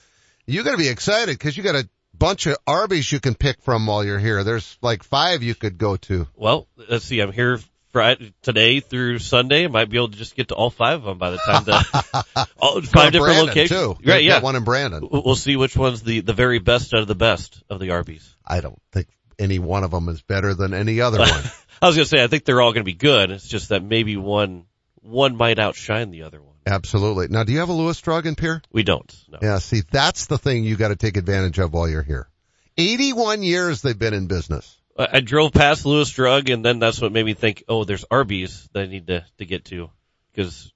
You're 0.45 0.65
going 0.65 0.75
to 0.77 0.83
be 0.83 0.89
excited 0.89 1.31
because 1.37 1.55
you 1.57 1.63
got 1.63 1.75
a 1.75 1.87
bunch 2.13 2.45
of 2.45 2.57
Arby's 2.67 3.09
you 3.11 3.19
can 3.21 3.33
pick 3.33 3.61
from 3.61 3.87
while 3.87 4.03
you're 4.03 4.19
here. 4.19 4.43
There's 4.43 4.77
like 4.81 5.03
five 5.03 5.41
you 5.41 5.55
could 5.55 5.77
go 5.77 5.95
to. 5.97 6.27
Well, 6.35 6.67
let's 6.89 7.05
see. 7.05 7.21
I'm 7.21 7.31
here 7.31 7.59
Friday, 7.93 8.33
today 8.41 8.81
through 8.81 9.19
Sunday. 9.19 9.63
I 9.63 9.67
might 9.67 9.89
be 9.89 9.97
able 9.97 10.09
to 10.09 10.17
just 10.17 10.35
get 10.35 10.49
to 10.49 10.55
all 10.55 10.69
five 10.69 10.97
of 10.99 11.03
them 11.05 11.17
by 11.17 11.29
the 11.29 11.37
time 11.37 11.63
the 11.63 12.47
all, 12.57 12.81
five 12.81 13.13
different 13.13 13.35
Brandon, 13.35 13.45
locations. 13.47 13.69
Too. 13.79 13.89
Right? 13.91 14.17
They've 14.17 14.23
Yeah. 14.25 14.41
one 14.41 14.55
in 14.57 14.63
Brandon. 14.65 15.07
We'll 15.09 15.35
see 15.35 15.55
which 15.55 15.77
one's 15.77 16.03
the 16.03 16.19
the 16.19 16.33
very 16.33 16.59
best 16.59 16.93
out 16.93 17.01
of 17.01 17.07
the 17.07 17.15
best 17.15 17.63
of 17.69 17.79
the 17.79 17.91
Arby's. 17.91 18.35
I 18.45 18.59
don't 18.61 18.81
think 18.91 19.07
any 19.39 19.59
one 19.59 19.83
of 19.83 19.91
them 19.91 20.09
is 20.09 20.21
better 20.21 20.53
than 20.53 20.73
any 20.73 20.99
other 21.01 21.19
one. 21.19 21.43
I 21.81 21.87
was 21.87 21.95
gonna 21.95 22.05
say 22.05 22.21
I 22.23 22.27
think 22.27 22.43
they're 22.45 22.61
all 22.61 22.73
gonna 22.73 22.83
be 22.83 22.93
good. 22.93 23.31
It's 23.31 23.47
just 23.47 23.69
that 23.69 23.83
maybe 23.83 24.17
one 24.17 24.65
one 25.03 25.35
might 25.35 25.59
outshine 25.59 26.11
the 26.11 26.23
other 26.23 26.41
one. 26.41 26.55
Absolutely. 26.65 27.27
Now, 27.29 27.43
do 27.43 27.51
you 27.51 27.59
have 27.59 27.69
a 27.69 27.73
Lewis 27.73 27.99
drug 27.99 28.25
in 28.25 28.35
Pierre? 28.35 28.61
We 28.71 28.83
don't. 28.83 29.13
No. 29.29 29.39
Yeah, 29.41 29.59
see, 29.59 29.81
that's 29.91 30.27
the 30.27 30.37
thing 30.37 30.63
you 30.63 30.77
got 30.77 30.89
to 30.89 30.95
take 30.95 31.17
advantage 31.17 31.59
of 31.59 31.73
while 31.73 31.89
you're 31.89 32.01
here. 32.03 32.29
81 32.77 33.43
years 33.43 33.81
they've 33.81 33.97
been 33.97 34.13
in 34.13 34.27
business. 34.27 34.77
I 34.97 35.07
I 35.13 35.19
drove 35.19 35.51
past 35.51 35.85
Lewis 35.85 36.09
Drug, 36.09 36.49
and 36.49 36.63
then 36.63 36.79
that's 36.79 37.01
what 37.01 37.11
made 37.11 37.25
me 37.25 37.33
think, 37.33 37.63
oh, 37.67 37.83
there's 37.83 38.05
Arby's 38.09 38.67
that 38.73 38.83
I 38.83 38.85
need 38.87 39.07
to 39.07 39.25
to 39.39 39.45
get 39.45 39.65
to, 39.65 39.89
because 40.31 40.71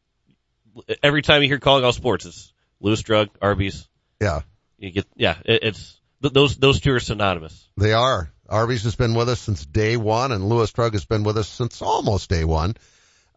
every 1.01 1.21
time 1.21 1.41
you 1.41 1.47
hear 1.47 1.59
calling 1.59 1.83
all 1.85 1.93
sports, 1.93 2.25
it's 2.25 2.51
Lewis 2.79 3.01
Drug, 3.01 3.29
Arby's. 3.41 3.87
Yeah, 4.21 4.41
You 4.79 4.91
get, 4.91 5.05
yeah, 5.15 5.37
it, 5.45 5.63
it's 5.63 5.99
th- 6.21 6.33
those 6.33 6.57
those 6.57 6.79
two 6.79 6.93
are 6.93 6.99
synonymous. 6.99 7.67
they 7.77 7.93
are. 7.93 8.31
Arby's 8.49 8.83
has 8.83 8.95
been 8.95 9.13
with 9.13 9.29
us 9.29 9.39
since 9.39 9.65
day 9.65 9.97
one 9.97 10.31
and 10.31 10.47
Lewis 10.47 10.71
Drug 10.71 10.93
has 10.93 11.05
been 11.05 11.23
with 11.23 11.37
us 11.37 11.47
since 11.47 11.81
almost 11.81 12.29
day 12.29 12.43
one. 12.45 12.75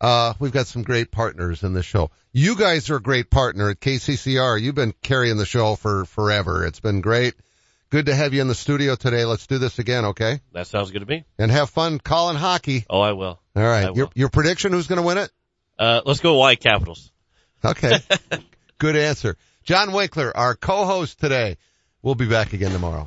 Uh, 0.00 0.32
we've 0.38 0.52
got 0.52 0.66
some 0.66 0.82
great 0.82 1.10
partners 1.10 1.62
in 1.62 1.74
the 1.74 1.82
show. 1.82 2.10
You 2.32 2.56
guys 2.56 2.88
are 2.90 2.96
a 2.96 3.02
great 3.02 3.30
partner 3.30 3.70
at 3.70 3.80
KCCR. 3.80 4.60
You've 4.60 4.74
been 4.74 4.94
carrying 5.02 5.36
the 5.36 5.44
show 5.44 5.76
for 5.76 6.04
forever. 6.06 6.64
It's 6.64 6.80
been 6.80 7.00
great. 7.00 7.34
Good 7.90 8.06
to 8.06 8.14
have 8.14 8.32
you 8.32 8.40
in 8.40 8.48
the 8.48 8.54
studio 8.54 8.94
today. 8.94 9.24
Let's 9.24 9.46
do 9.46 9.58
this 9.58 9.78
again, 9.78 10.06
okay? 10.06 10.40
That 10.52 10.68
sounds 10.68 10.90
good 10.92 11.00
to 11.00 11.06
me. 11.06 11.24
And 11.38 11.50
have 11.50 11.70
fun 11.70 11.98
calling 11.98 12.36
hockey. 12.36 12.86
Oh, 12.88 13.00
I 13.00 13.12
will. 13.12 13.40
All 13.56 13.62
right. 13.62 13.88
Will. 13.88 13.96
Your 13.96 14.08
your 14.14 14.28
prediction 14.28 14.72
who's 14.72 14.86
going 14.86 15.00
to 15.00 15.06
win 15.06 15.18
it? 15.18 15.30
Uh, 15.78 16.00
let's 16.06 16.20
go 16.20 16.40
Oahe 16.40 16.54
Capitals. 16.58 17.10
Okay. 17.64 17.98
Good 18.78 18.96
answer. 18.96 19.36
John 19.64 19.92
Winkler, 19.92 20.34
our 20.34 20.54
co-host 20.54 21.20
today. 21.20 21.56
We'll 22.02 22.14
be 22.14 22.28
back 22.28 22.52
again 22.52 22.70
tomorrow. 22.70 23.06